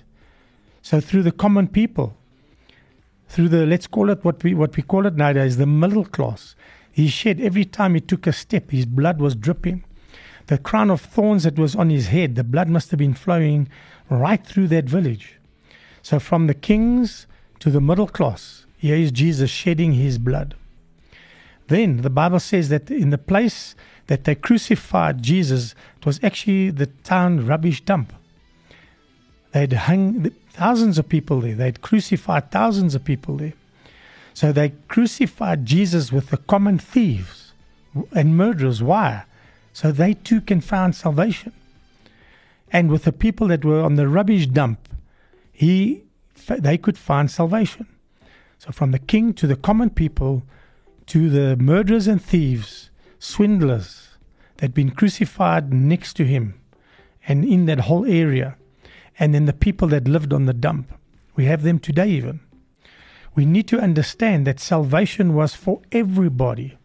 So 0.82 1.00
through 1.00 1.24
the 1.24 1.32
common 1.32 1.68
people, 1.68 2.16
through 3.28 3.50
the 3.50 3.66
let's 3.66 3.88
call 3.88 4.10
it 4.10 4.24
what 4.24 4.44
we 4.44 4.54
what 4.54 4.76
we 4.76 4.84
call 4.84 5.08
it 5.08 5.16
nowadays, 5.16 5.58
the 5.58 5.66
middle 5.66 6.06
class. 6.06 6.56
He 6.94 7.08
shed 7.08 7.42
every 7.42 7.66
time 7.66 7.96
he 7.96 8.00
took 8.00 8.28
a 8.28 8.32
step, 8.32 8.70
his 8.70 8.86
blood 8.86 9.20
was 9.20 9.36
dripping. 9.36 9.84
The 10.46 10.60
crown 10.60 10.92
of 10.92 11.02
thorns 11.02 11.44
that 11.44 11.58
was 11.58 11.76
on 11.76 11.90
his 11.90 12.08
head, 12.08 12.36
the 12.36 12.44
blood 12.44 12.70
must 12.70 12.92
have 12.92 13.00
been 13.00 13.16
flowing 13.16 13.68
right 14.10 14.46
through 14.46 14.68
that 14.68 14.86
village. 14.86 15.40
So 16.04 16.20
from 16.20 16.46
the 16.46 16.54
kings 16.54 17.26
to 17.60 17.72
the 17.72 17.82
middle 17.82 18.08
class, 18.08 18.68
here 18.78 18.96
is 18.96 19.12
Jesus 19.12 19.50
shedding 19.50 19.94
his 19.94 20.20
blood. 20.20 20.54
Then 21.68 22.02
the 22.02 22.10
Bible 22.12 22.40
says 22.40 22.70
that 22.70 22.92
in 22.92 23.10
the 23.10 23.18
place 23.18 23.74
that 24.08 24.26
they 24.26 24.36
crucified 24.36 25.24
Jesus, 25.24 25.74
it 25.98 26.06
was 26.06 26.20
actually 26.22 26.70
the 26.70 26.88
town 26.88 27.48
rubbish 27.48 27.82
dump. 27.82 28.14
They'd 29.54 29.74
hung 29.74 30.30
thousands 30.52 31.00
of 31.00 31.10
people 31.10 31.42
there. 31.42 31.56
They'd 31.56 31.82
crucified 31.82 32.52
thousands 32.52 32.94
of 32.94 33.04
people 33.04 33.38
there. 33.38 33.54
So 34.34 34.52
they 34.52 34.74
crucified 34.88 35.66
Jesus 35.66 36.12
with 36.12 36.30
the 36.30 36.38
common 36.38 36.80
thieves 36.80 37.54
and 38.12 38.36
murderers. 38.36 38.82
Why? 38.82 39.26
So 39.74 39.92
they 39.92 40.14
too 40.14 40.42
can 40.42 40.62
find 40.62 40.96
salvation. 40.96 41.54
And 42.72 42.90
with 42.90 43.04
the 43.04 43.12
people 43.12 43.48
that 43.48 43.64
were 43.64 43.82
on 43.82 43.96
the 43.96 44.08
rubbish 44.08 44.48
dump, 44.48 44.90
he, 45.52 46.04
they 46.48 46.78
could 46.78 46.98
find 46.98 47.30
salvation. 47.30 47.88
So 48.58 48.72
from 48.72 48.92
the 48.92 49.00
king 49.00 49.34
to 49.36 49.46
the 49.46 49.56
common 49.56 49.92
people 49.92 50.44
to 51.08 51.30
the 51.30 51.56
murderers 51.58 52.08
and 52.08 52.22
thieves, 52.22 52.90
swindlers 53.20 54.10
that 54.58 54.62
had 54.62 54.74
been 54.74 54.92
crucified 54.92 55.74
next 55.74 56.14
to 56.14 56.26
him 56.26 56.60
and 57.28 57.46
in 57.46 57.66
that 57.66 57.82
whole 57.82 58.06
area 58.06 58.56
and 59.20 59.34
then 59.34 59.46
the 59.46 59.54
people 59.54 59.88
that 59.90 60.08
lived 60.08 60.34
on 60.34 60.46
the 60.46 60.54
dump. 60.54 60.92
We 61.36 61.46
have 61.46 61.64
them 61.64 61.80
today, 61.80 62.10
even. 62.10 62.40
We 63.36 63.46
need 63.46 63.68
to 63.70 63.80
understand 63.80 64.46
that 64.48 64.60
salvation 64.60 65.34
was 65.34 65.56
for 65.56 65.82
everybody. 65.92 66.78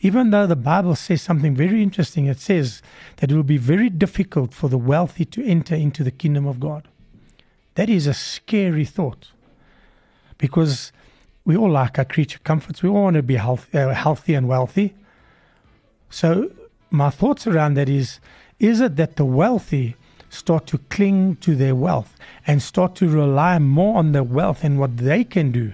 Even 0.00 0.30
though 0.30 0.46
the 0.46 0.56
Bible 0.56 0.94
says 0.94 1.22
something 1.22 1.54
very 1.54 1.82
interesting, 1.82 2.26
it 2.26 2.38
says 2.38 2.82
that 3.16 3.30
it 3.30 3.34
will 3.34 3.42
be 3.42 3.56
very 3.56 3.90
difficult 3.90 4.54
for 4.54 4.68
the 4.68 4.78
wealthy 4.78 5.24
to 5.24 5.44
enter 5.44 5.74
into 5.74 6.04
the 6.04 6.10
kingdom 6.10 6.46
of 6.46 6.60
God. 6.60 6.86
That 7.74 7.90
is 7.90 8.06
a 8.06 8.14
scary 8.14 8.84
thought 8.84 9.32
because 10.38 10.92
we 11.44 11.56
all 11.56 11.70
like 11.70 11.98
our 11.98 12.04
creature 12.04 12.38
comforts. 12.44 12.82
We 12.82 12.88
all 12.88 13.04
want 13.04 13.14
to 13.14 13.22
be 13.22 13.36
health, 13.36 13.74
uh, 13.74 13.92
healthy 13.92 14.34
and 14.34 14.48
wealthy. 14.48 14.94
So, 16.10 16.50
my 16.90 17.10
thoughts 17.10 17.46
around 17.46 17.74
that 17.74 17.88
is 17.88 18.20
is 18.58 18.80
it 18.80 18.96
that 18.96 19.16
the 19.16 19.24
wealthy 19.24 19.94
start 20.30 20.66
to 20.66 20.78
cling 20.90 21.36
to 21.36 21.54
their 21.54 21.74
wealth 21.74 22.14
and 22.46 22.62
start 22.62 22.94
to 22.96 23.08
rely 23.08 23.58
more 23.58 23.96
on 23.96 24.12
their 24.12 24.22
wealth 24.22 24.64
and 24.64 24.78
what 24.78 24.96
they 24.96 25.24
can 25.24 25.50
do. 25.50 25.72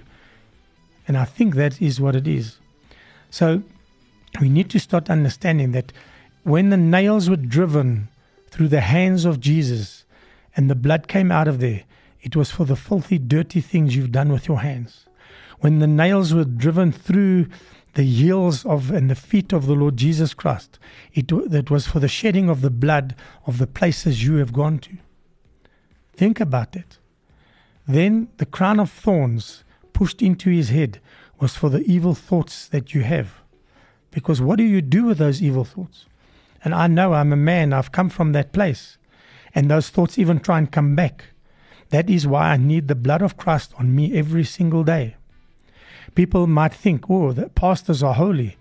And 1.07 1.17
I 1.17 1.25
think 1.25 1.55
that 1.55 1.81
is 1.81 2.01
what 2.01 2.15
it 2.15 2.27
is. 2.27 2.57
So 3.29 3.63
we 4.39 4.49
need 4.49 4.69
to 4.71 4.79
start 4.79 5.09
understanding 5.09 5.71
that 5.71 5.91
when 6.43 6.69
the 6.69 6.77
nails 6.77 7.29
were 7.29 7.35
driven 7.35 8.07
through 8.49 8.69
the 8.69 8.81
hands 8.81 9.25
of 9.25 9.39
Jesus 9.39 10.05
and 10.55 10.69
the 10.69 10.75
blood 10.75 11.07
came 11.07 11.31
out 11.31 11.47
of 11.47 11.59
there, 11.59 11.83
it 12.21 12.35
was 12.35 12.51
for 12.51 12.65
the 12.65 12.75
filthy, 12.75 13.17
dirty 13.17 13.61
things 13.61 13.95
you've 13.95 14.11
done 14.11 14.31
with 14.31 14.47
your 14.47 14.61
hands. 14.61 15.05
When 15.59 15.79
the 15.79 15.87
nails 15.87 16.33
were 16.33 16.43
driven 16.43 16.91
through 16.91 17.47
the 17.95 18.03
heels 18.03 18.65
of 18.65 18.91
and 18.91 19.09
the 19.09 19.15
feet 19.15 19.51
of 19.53 19.65
the 19.65 19.73
Lord 19.73 19.97
Jesus 19.97 20.33
Christ. 20.33 20.77
It 21.13 21.27
that 21.49 21.71
was 21.71 21.87
for 21.87 21.99
the 21.99 22.07
shedding 22.07 22.49
of 22.49 22.61
the 22.61 22.69
blood 22.69 23.15
of 23.45 23.57
the 23.57 23.67
places 23.67 24.23
you 24.23 24.35
have 24.35 24.53
gone 24.53 24.79
to. 24.79 24.97
Think 26.13 26.39
about 26.39 26.75
it. 26.75 26.99
Then 27.87 28.27
the 28.37 28.45
crown 28.45 28.79
of 28.79 28.91
thorns 28.91 29.63
pushed 29.93 30.21
into 30.21 30.49
his 30.49 30.69
head 30.69 30.99
was 31.39 31.55
for 31.55 31.69
the 31.69 31.83
evil 31.83 32.13
thoughts 32.13 32.67
that 32.67 32.93
you 32.93 33.03
have. 33.03 33.41
Because 34.11 34.41
what 34.41 34.57
do 34.57 34.63
you 34.63 34.81
do 34.81 35.05
with 35.05 35.17
those 35.17 35.41
evil 35.41 35.63
thoughts? 35.63 36.05
And 36.63 36.73
I 36.73 36.87
know 36.87 37.13
I'm 37.13 37.31
a 37.31 37.37
man, 37.37 37.73
I've 37.73 37.91
come 37.91 38.09
from 38.09 38.33
that 38.33 38.51
place. 38.51 38.97
And 39.53 39.69
those 39.69 39.89
thoughts 39.89 40.17
even 40.17 40.39
try 40.39 40.57
and 40.57 40.71
come 40.71 40.95
back. 40.95 41.25
That 41.89 42.09
is 42.09 42.27
why 42.27 42.51
I 42.51 42.57
need 42.57 42.87
the 42.87 42.95
blood 42.95 43.21
of 43.21 43.37
Christ 43.37 43.73
on 43.77 43.95
me 43.95 44.17
every 44.17 44.43
single 44.43 44.83
day 44.83 45.15
people 46.15 46.47
might 46.47 46.73
think, 46.73 47.09
oh, 47.09 47.31
the 47.31 47.49
pastors 47.49 48.01
are 48.01 48.13
holy. 48.13 48.57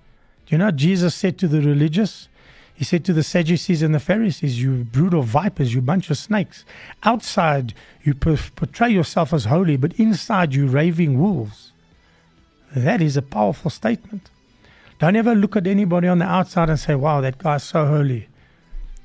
Do 0.46 0.54
you 0.54 0.58
know 0.58 0.70
Jesus 0.70 1.14
said 1.14 1.38
to 1.38 1.48
the 1.48 1.60
religious? 1.60 2.28
He 2.74 2.84
said 2.84 3.04
to 3.04 3.12
the 3.12 3.22
Sadducees 3.22 3.82
and 3.82 3.94
the 3.94 4.00
Pharisees, 4.00 4.60
You 4.60 4.84
brood 4.84 5.14
of 5.14 5.26
vipers, 5.26 5.72
you 5.72 5.80
bunch 5.80 6.10
of 6.10 6.18
snakes. 6.18 6.64
Outside, 7.04 7.72
you 8.02 8.14
portray 8.14 8.90
yourself 8.90 9.32
as 9.32 9.44
holy, 9.44 9.76
but 9.76 9.92
inside, 9.94 10.54
you 10.54 10.66
raving 10.66 11.20
wolves. 11.20 11.72
That 12.74 13.00
is 13.00 13.16
a 13.16 13.22
powerful 13.22 13.70
statement. 13.70 14.28
Don't 14.98 15.16
ever 15.16 15.34
look 15.34 15.54
at 15.56 15.68
anybody 15.68 16.08
on 16.08 16.18
the 16.18 16.24
outside 16.24 16.68
and 16.68 16.78
say, 16.78 16.96
wow, 16.96 17.20
that 17.20 17.38
guy's 17.38 17.62
so 17.62 17.86
holy. 17.86 18.28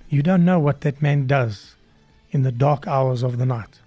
You 0.09 0.23
don't 0.23 0.45
know 0.45 0.59
what 0.59 0.81
that 0.81 1.01
man 1.01 1.27
does 1.27 1.75
in 2.31 2.41
the 2.41 2.51
dark 2.51 2.87
hours 2.87 3.21
of 3.21 3.37
the 3.37 3.45
night. 3.45 3.79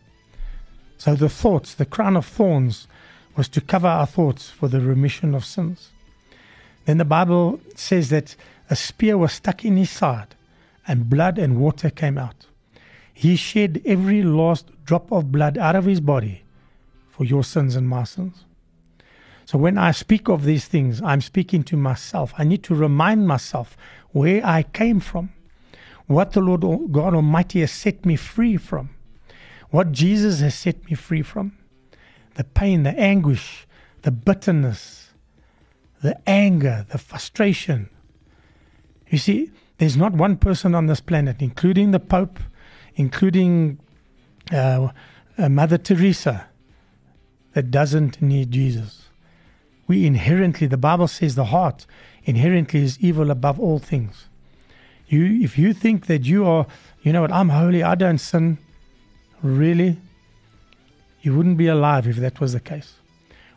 So 0.98 1.16
the 1.16 1.28
thoughts, 1.28 1.74
the 1.74 1.84
crown 1.84 2.16
of 2.16 2.24
thorns, 2.26 2.86
was 3.36 3.48
to 3.48 3.60
cover 3.60 3.88
our 3.88 4.06
thoughts 4.06 4.50
for 4.50 4.68
the 4.68 4.80
remission 4.80 5.34
of 5.34 5.44
sins. 5.44 5.90
Then 6.84 6.98
the 6.98 7.04
Bible 7.04 7.60
says 7.74 8.10
that 8.10 8.36
a 8.68 8.76
spear 8.76 9.16
was 9.16 9.32
stuck 9.32 9.64
in 9.64 9.76
his 9.76 9.90
side, 9.90 10.34
and 10.86 11.08
blood 11.08 11.38
and 11.38 11.58
water 11.58 11.90
came 11.90 12.18
out. 12.18 12.46
He 13.14 13.36
shed 13.36 13.82
every 13.84 14.22
last 14.22 14.70
drop 14.84 15.12
of 15.12 15.30
blood 15.30 15.56
out 15.56 15.76
of 15.76 15.84
his 15.84 16.00
body 16.00 16.42
for 17.10 17.24
your 17.24 17.44
sins 17.44 17.76
and 17.76 17.88
my 17.88 18.04
sins. 18.04 18.44
So 19.44 19.58
when 19.58 19.78
I 19.78 19.90
speak 19.92 20.28
of 20.28 20.44
these 20.44 20.66
things, 20.66 21.02
I'm 21.02 21.20
speaking 21.20 21.62
to 21.64 21.76
myself. 21.76 22.32
I 22.38 22.44
need 22.44 22.62
to 22.64 22.74
remind 22.74 23.28
myself 23.28 23.76
where 24.10 24.44
I 24.44 24.62
came 24.62 25.00
from, 25.00 25.32
what 26.06 26.32
the 26.32 26.40
Lord 26.40 26.62
God 26.92 27.14
Almighty 27.14 27.60
has 27.60 27.70
set 27.70 28.04
me 28.04 28.16
free 28.16 28.56
from, 28.56 28.90
what 29.70 29.92
Jesus 29.92 30.40
has 30.40 30.54
set 30.54 30.84
me 30.88 30.94
free 30.94 31.22
from 31.22 31.56
the 32.34 32.44
pain, 32.44 32.82
the 32.82 32.98
anguish, 32.98 33.66
the 34.02 34.10
bitterness, 34.10 35.10
the 36.02 36.16
anger, 36.28 36.86
the 36.90 36.98
frustration. 36.98 37.88
You 39.08 39.18
see, 39.18 39.50
there's 39.78 39.96
not 39.96 40.12
one 40.12 40.36
person 40.36 40.74
on 40.74 40.86
this 40.86 41.00
planet, 41.00 41.40
including 41.40 41.90
the 41.90 42.00
Pope, 42.00 42.38
including 42.94 43.78
uh, 44.52 44.88
uh, 45.38 45.48
Mother 45.48 45.78
Teresa, 45.78 46.48
that 47.54 47.70
doesn't 47.70 48.22
need 48.22 48.50
Jesus. 48.50 49.08
We 49.86 50.06
inherently, 50.06 50.66
the 50.66 50.76
Bible 50.76 51.08
says, 51.08 51.34
the 51.34 51.46
heart 51.46 51.86
inherently 52.24 52.82
is 52.82 52.98
evil 53.00 53.30
above 53.30 53.60
all 53.60 53.78
things. 53.78 54.28
You, 55.06 55.42
if 55.42 55.58
you 55.58 55.74
think 55.74 56.06
that 56.06 56.24
you 56.24 56.46
are, 56.46 56.66
you 57.02 57.12
know 57.12 57.20
what, 57.20 57.32
I'm 57.32 57.50
holy, 57.50 57.82
I 57.82 57.94
don't 57.94 58.18
sin, 58.18 58.58
really, 59.42 59.98
you 61.22 61.34
wouldn't 61.34 61.56
be 61.56 61.68
alive 61.68 62.06
if 62.06 62.16
that 62.16 62.40
was 62.40 62.52
the 62.52 62.60
case. 62.60 62.94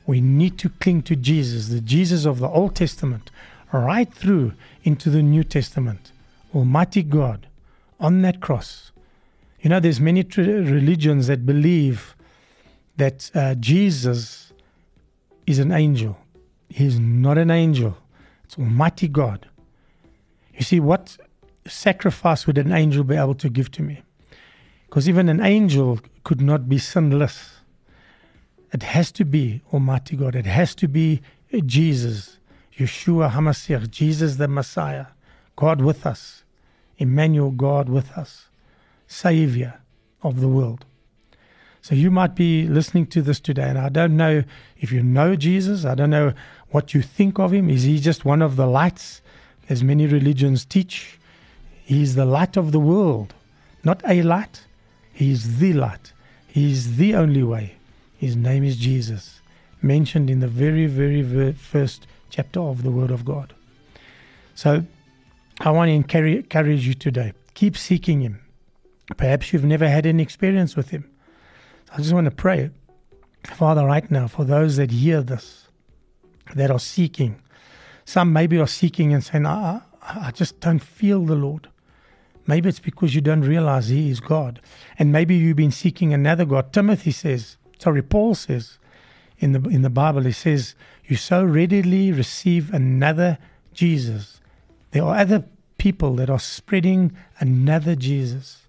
We 0.06 0.22
need 0.22 0.58
to 0.60 0.70
cling 0.70 1.02
to 1.04 1.16
Jesus, 1.16 1.68
the 1.70 1.82
Jesus 1.82 2.26
of 2.26 2.40
the 2.40 2.48
Old 2.48 2.76
Testament, 2.76 3.32
right 3.74 4.12
through 4.14 4.54
into 4.84 5.10
the 5.10 5.24
New 5.24 5.44
Testament. 5.44 6.12
Almighty 6.54 7.04
God 7.04 7.48
on 8.00 8.22
that 8.22 8.40
cross. 8.40 8.92
You 9.62 9.70
know, 9.70 9.80
there's 9.80 10.00
many 10.00 10.24
religions 10.38 11.28
that 11.28 11.46
believe 11.46 12.16
that 12.98 13.32
uh, 13.34 13.56
Jesus 13.56 14.54
is 15.48 15.60
an 15.60 15.72
angel. 15.72 16.18
He's 16.70 17.00
not 17.00 17.38
an 17.38 17.50
angel. 17.50 17.98
It's 18.44 18.58
Almighty 18.58 19.08
God. 19.08 19.48
You 20.54 20.64
see, 20.64 20.80
what 20.80 21.18
sacrifice 21.68 22.48
would 22.48 22.58
an 22.58 22.72
angel 22.72 23.04
be 23.04 23.16
able 23.16 23.36
to 23.36 23.50
give 23.50 23.72
to 23.72 23.82
me? 23.82 24.04
Because 24.86 25.10
even 25.10 25.30
an 25.30 25.42
angel 25.42 26.00
could 26.24 26.42
not 26.42 26.70
be 26.70 26.78
sinless. 26.78 27.55
It 28.76 28.84
has 28.84 29.10
to 29.14 29.24
be 29.24 29.62
Almighty 29.72 30.18
God. 30.18 30.36
It 30.36 30.46
has 30.46 30.76
to 30.76 30.90
be 30.90 31.22
Jesus, 31.66 32.40
Yeshua 32.78 33.32
HaMashiach, 33.32 33.90
Jesus 33.90 34.36
the 34.36 34.50
Messiah, 34.50 35.06
God 35.56 35.80
with 35.80 36.06
us, 36.06 36.44
Emmanuel, 36.98 37.52
God 37.52 37.88
with 37.88 38.12
us, 38.18 38.50
Savior 39.08 39.80
of 40.22 40.42
the 40.42 40.50
world. 40.50 40.84
So 41.82 41.96
you 41.96 42.12
might 42.12 42.36
be 42.36 42.68
listening 42.68 43.06
to 43.08 43.22
this 43.22 43.40
today, 43.40 43.70
and 43.70 43.78
I 43.78 43.88
don't 43.88 44.18
know 44.18 44.44
if 44.78 44.92
you 44.92 45.02
know 45.02 45.38
Jesus. 45.38 45.86
I 45.86 45.96
don't 45.96 46.10
know 46.10 46.34
what 46.72 46.94
you 46.94 47.02
think 47.02 47.40
of 47.40 47.54
him. 47.54 47.70
Is 47.70 47.84
he 47.84 47.98
just 47.98 48.26
one 48.26 48.42
of 48.42 48.58
the 48.58 48.68
lights, 48.68 49.22
as 49.70 49.86
many 49.86 50.06
religions 50.06 50.66
teach? 50.66 51.18
He's 51.86 52.16
the 52.16 52.26
light 52.26 52.58
of 52.58 52.74
the 52.74 52.82
world, 52.82 53.36
not 53.86 54.02
a 54.06 54.22
light. 54.22 54.66
He's 55.14 55.60
the 55.60 55.72
light. 55.72 56.12
He's 56.46 56.98
the 56.98 57.16
only 57.16 57.42
way. 57.42 57.78
His 58.26 58.36
name 58.36 58.64
is 58.64 58.78
Jesus, 58.78 59.40
mentioned 59.84 60.32
in 60.32 60.40
the 60.40 60.48
very, 60.48 60.88
very 60.88 61.54
first 61.54 62.08
chapter 62.32 62.60
of 62.60 62.82
the 62.82 62.90
Word 62.90 63.12
of 63.12 63.24
God. 63.24 63.54
So 64.56 64.84
I 65.60 65.70
want 65.70 65.90
to 65.90 65.94
encourage 65.94 66.88
you 66.88 66.96
today. 66.96 67.34
Keep 67.54 67.78
seeking 67.78 68.22
Him. 68.22 68.42
Perhaps 69.16 69.54
you've 69.54 69.64
never 69.64 69.88
had 69.88 70.08
any 70.08 70.24
experience 70.24 70.76
with 70.76 70.90
Him. 70.90 71.08
I 71.94 71.98
just 71.98 72.14
want 72.14 72.26
to 72.26 72.32
pray, 72.32 72.72
Father, 73.44 73.86
right 73.86 74.10
now, 74.10 74.26
for 74.28 74.44
those 74.44 74.78
that 74.78 74.90
hear 74.90 75.22
this, 75.22 75.68
that 76.56 76.72
are 76.72 76.80
seeking. 76.80 77.40
Some 78.06 78.34
maybe 78.34 78.58
are 78.58 78.66
seeking 78.66 79.14
and 79.14 79.24
saying, 79.24 79.46
I, 79.46 79.82
I 80.02 80.32
just 80.32 80.60
don't 80.62 80.80
feel 80.80 81.24
the 81.24 81.36
Lord. 81.36 81.70
Maybe 82.48 82.70
it's 82.70 82.80
because 82.80 83.14
you 83.14 83.22
don't 83.22 83.42
realize 83.42 83.90
He 83.90 84.10
is 84.10 84.20
God. 84.20 84.62
And 84.98 85.12
maybe 85.12 85.36
you've 85.36 85.58
been 85.58 85.70
seeking 85.70 86.12
another 86.12 86.46
God. 86.46 86.74
Timothy 86.74 87.12
says, 87.12 87.58
sorry, 87.80 88.02
Paul 88.02 88.36
says 88.36 88.78
in 89.40 89.52
the 89.52 89.70
in 89.70 89.82
the 89.82 89.90
Bible, 89.90 90.24
he 90.24 90.32
says, 90.32 90.76
You 91.06 91.16
so 91.16 91.44
readily 91.44 92.12
receive 92.12 92.74
another 92.74 93.38
Jesus. 93.74 94.40
There 94.92 95.04
are 95.04 95.18
other 95.18 95.46
people 95.78 96.16
that 96.16 96.30
are 96.30 96.40
spreading 96.40 97.16
another 97.40 97.96
Jesus, 97.96 98.68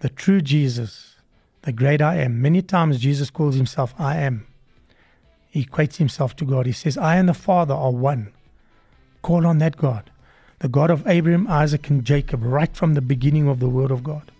the 0.00 0.08
true 0.08 0.40
Jesus, 0.40 1.16
the 1.62 1.72
great 1.72 2.00
I 2.00 2.16
am. 2.16 2.40
Many 2.40 2.62
times 2.62 3.00
Jesus 3.00 3.30
calls 3.30 3.56
himself 3.56 3.94
I 3.98 4.16
am. 4.16 4.46
He 5.50 5.64
equates 5.64 5.96
himself 5.96 6.36
to 6.36 6.44
God. 6.44 6.66
He 6.66 6.72
says, 6.72 6.96
I 6.96 7.16
and 7.16 7.28
the 7.28 7.34
Father 7.34 7.74
are 7.74 7.92
one. 7.92 8.32
Call 9.22 9.46
on 9.46 9.58
that 9.58 9.76
God, 9.76 10.10
the 10.60 10.68
God 10.68 10.90
of 10.90 11.06
Abraham, 11.06 11.46
Isaac, 11.48 11.88
and 11.90 12.04
Jacob, 12.04 12.42
right 12.42 12.74
from 12.74 12.94
the 12.94 13.00
beginning 13.00 13.48
of 13.48 13.60
the 13.60 13.68
Word 13.68 13.90
of 13.90 14.02
God. 14.02 14.30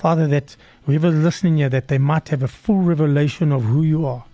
Father, 0.00 0.26
that 0.28 0.56
whoever's 0.86 1.14
listening 1.14 1.58
here, 1.58 1.68
that 1.68 1.88
they 1.88 1.98
might 1.98 2.30
have 2.30 2.42
a 2.42 2.48
full 2.48 2.78
revelation 2.78 3.52
of 3.52 3.64
who 3.64 3.82
you 3.82 4.06
are. 4.06 4.24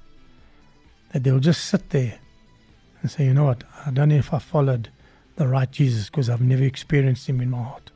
That 1.12 1.24
they'll 1.24 1.40
just 1.40 1.64
sit 1.64 1.90
there 1.90 2.20
and 3.02 3.10
say, 3.10 3.24
you 3.24 3.34
know 3.34 3.46
what, 3.46 3.64
I 3.84 3.90
don't 3.90 4.10
know 4.10 4.14
if 4.14 4.32
I 4.32 4.38
followed 4.38 4.90
the 5.34 5.48
right 5.48 5.68
Jesus 5.68 6.08
because 6.08 6.30
I've 6.30 6.40
never 6.40 6.62
experienced 6.62 7.28
him 7.28 7.40
in 7.40 7.50
my 7.50 7.64
heart. 7.64 7.90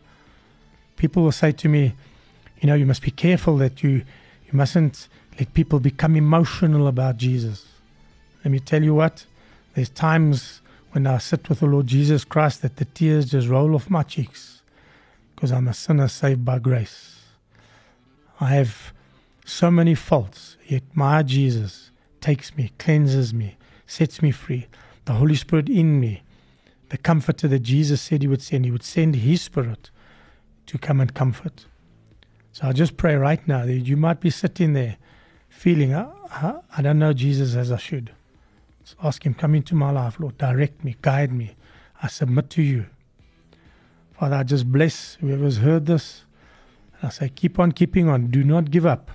People 0.96 1.22
will 1.22 1.30
say 1.30 1.52
to 1.52 1.68
me, 1.68 1.92
you 2.60 2.66
know, 2.66 2.74
you 2.74 2.86
must 2.86 3.02
be 3.02 3.12
careful 3.12 3.56
that 3.58 3.84
you, 3.84 3.90
you 3.90 4.52
mustn't 4.52 5.06
let 5.38 5.54
people 5.54 5.78
become 5.78 6.16
emotional 6.16 6.88
about 6.88 7.18
Jesus. 7.18 7.68
Let 8.44 8.50
me 8.50 8.58
tell 8.58 8.82
you 8.82 8.96
what, 8.96 9.26
there's 9.74 9.90
times 9.90 10.60
when 10.90 11.06
I 11.06 11.18
sit 11.18 11.48
with 11.48 11.60
the 11.60 11.66
Lord 11.66 11.86
Jesus 11.86 12.24
Christ 12.24 12.62
that 12.62 12.78
the 12.78 12.84
tears 12.84 13.30
just 13.30 13.46
roll 13.46 13.76
off 13.76 13.88
my 13.88 14.02
cheeks 14.02 14.60
because 15.36 15.52
I'm 15.52 15.68
a 15.68 15.72
sinner 15.72 16.08
saved 16.08 16.44
by 16.44 16.58
grace. 16.58 17.19
I 18.40 18.48
have 18.50 18.94
so 19.44 19.70
many 19.70 19.94
faults, 19.94 20.56
yet 20.66 20.82
my 20.94 21.22
Jesus 21.22 21.90
takes 22.20 22.56
me, 22.56 22.72
cleanses 22.78 23.34
me, 23.34 23.56
sets 23.86 24.22
me 24.22 24.30
free. 24.30 24.66
The 25.04 25.12
Holy 25.14 25.34
Spirit 25.34 25.68
in 25.68 26.00
me, 26.00 26.22
the 26.88 26.98
comforter 26.98 27.48
that 27.48 27.60
Jesus 27.60 28.00
said 28.00 28.22
He 28.22 28.28
would 28.28 28.42
send, 28.42 28.64
He 28.64 28.70
would 28.70 28.82
send 28.82 29.16
His 29.16 29.42
Spirit 29.42 29.90
to 30.66 30.78
come 30.78 31.00
and 31.00 31.12
comfort. 31.14 31.66
So 32.52 32.66
I 32.66 32.72
just 32.72 32.96
pray 32.96 33.14
right 33.14 33.46
now 33.46 33.66
that 33.66 33.72
you 33.72 33.96
might 33.96 34.20
be 34.20 34.30
sitting 34.30 34.72
there 34.72 34.96
feeling, 35.48 35.94
I, 35.94 36.60
I, 36.76 36.82
don't 36.82 36.98
know 36.98 37.12
Jesus 37.12 37.54
as 37.54 37.70
I 37.70 37.76
should. 37.76 38.12
Ask 39.02 39.24
Him, 39.24 39.34
come 39.34 39.54
into 39.54 39.74
my 39.74 39.90
life, 39.90 40.18
Lord, 40.18 40.38
direct 40.38 40.82
me, 40.82 40.96
guide 41.02 41.32
me. 41.32 41.54
I 42.02 42.08
submit 42.08 42.48
to 42.50 42.62
you. 42.62 42.86
Father, 44.12 44.36
I 44.36 44.42
just 44.42 44.70
bless 44.70 45.16
whoever's 45.20 45.58
heard 45.58 45.86
this. 45.86 46.24
I 47.02 47.08
say, 47.08 47.28
keep 47.28 47.58
on 47.58 47.72
keeping 47.72 48.08
on. 48.08 48.26
Do 48.26 48.44
not 48.44 48.70
give 48.70 48.84
up. 48.86 49.10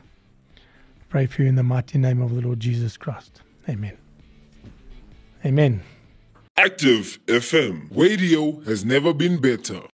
Pray 1.10 1.28
for 1.28 1.44
you 1.44 1.50
in 1.50 1.56
the 1.56 1.64
mighty 1.64 1.98
name 1.98 2.22
of 2.22 2.34
the 2.36 2.42
Lord 2.42 2.60
Jesus 2.60 2.98
Christ. 2.98 3.42
Amen. 3.70 3.98
Amen. 5.46 5.84
Active 6.58 7.20
FM. 7.28 7.88
Radio 7.92 8.62
has 8.62 8.84
never 8.86 9.14
been 9.14 9.40
better. 9.40 9.82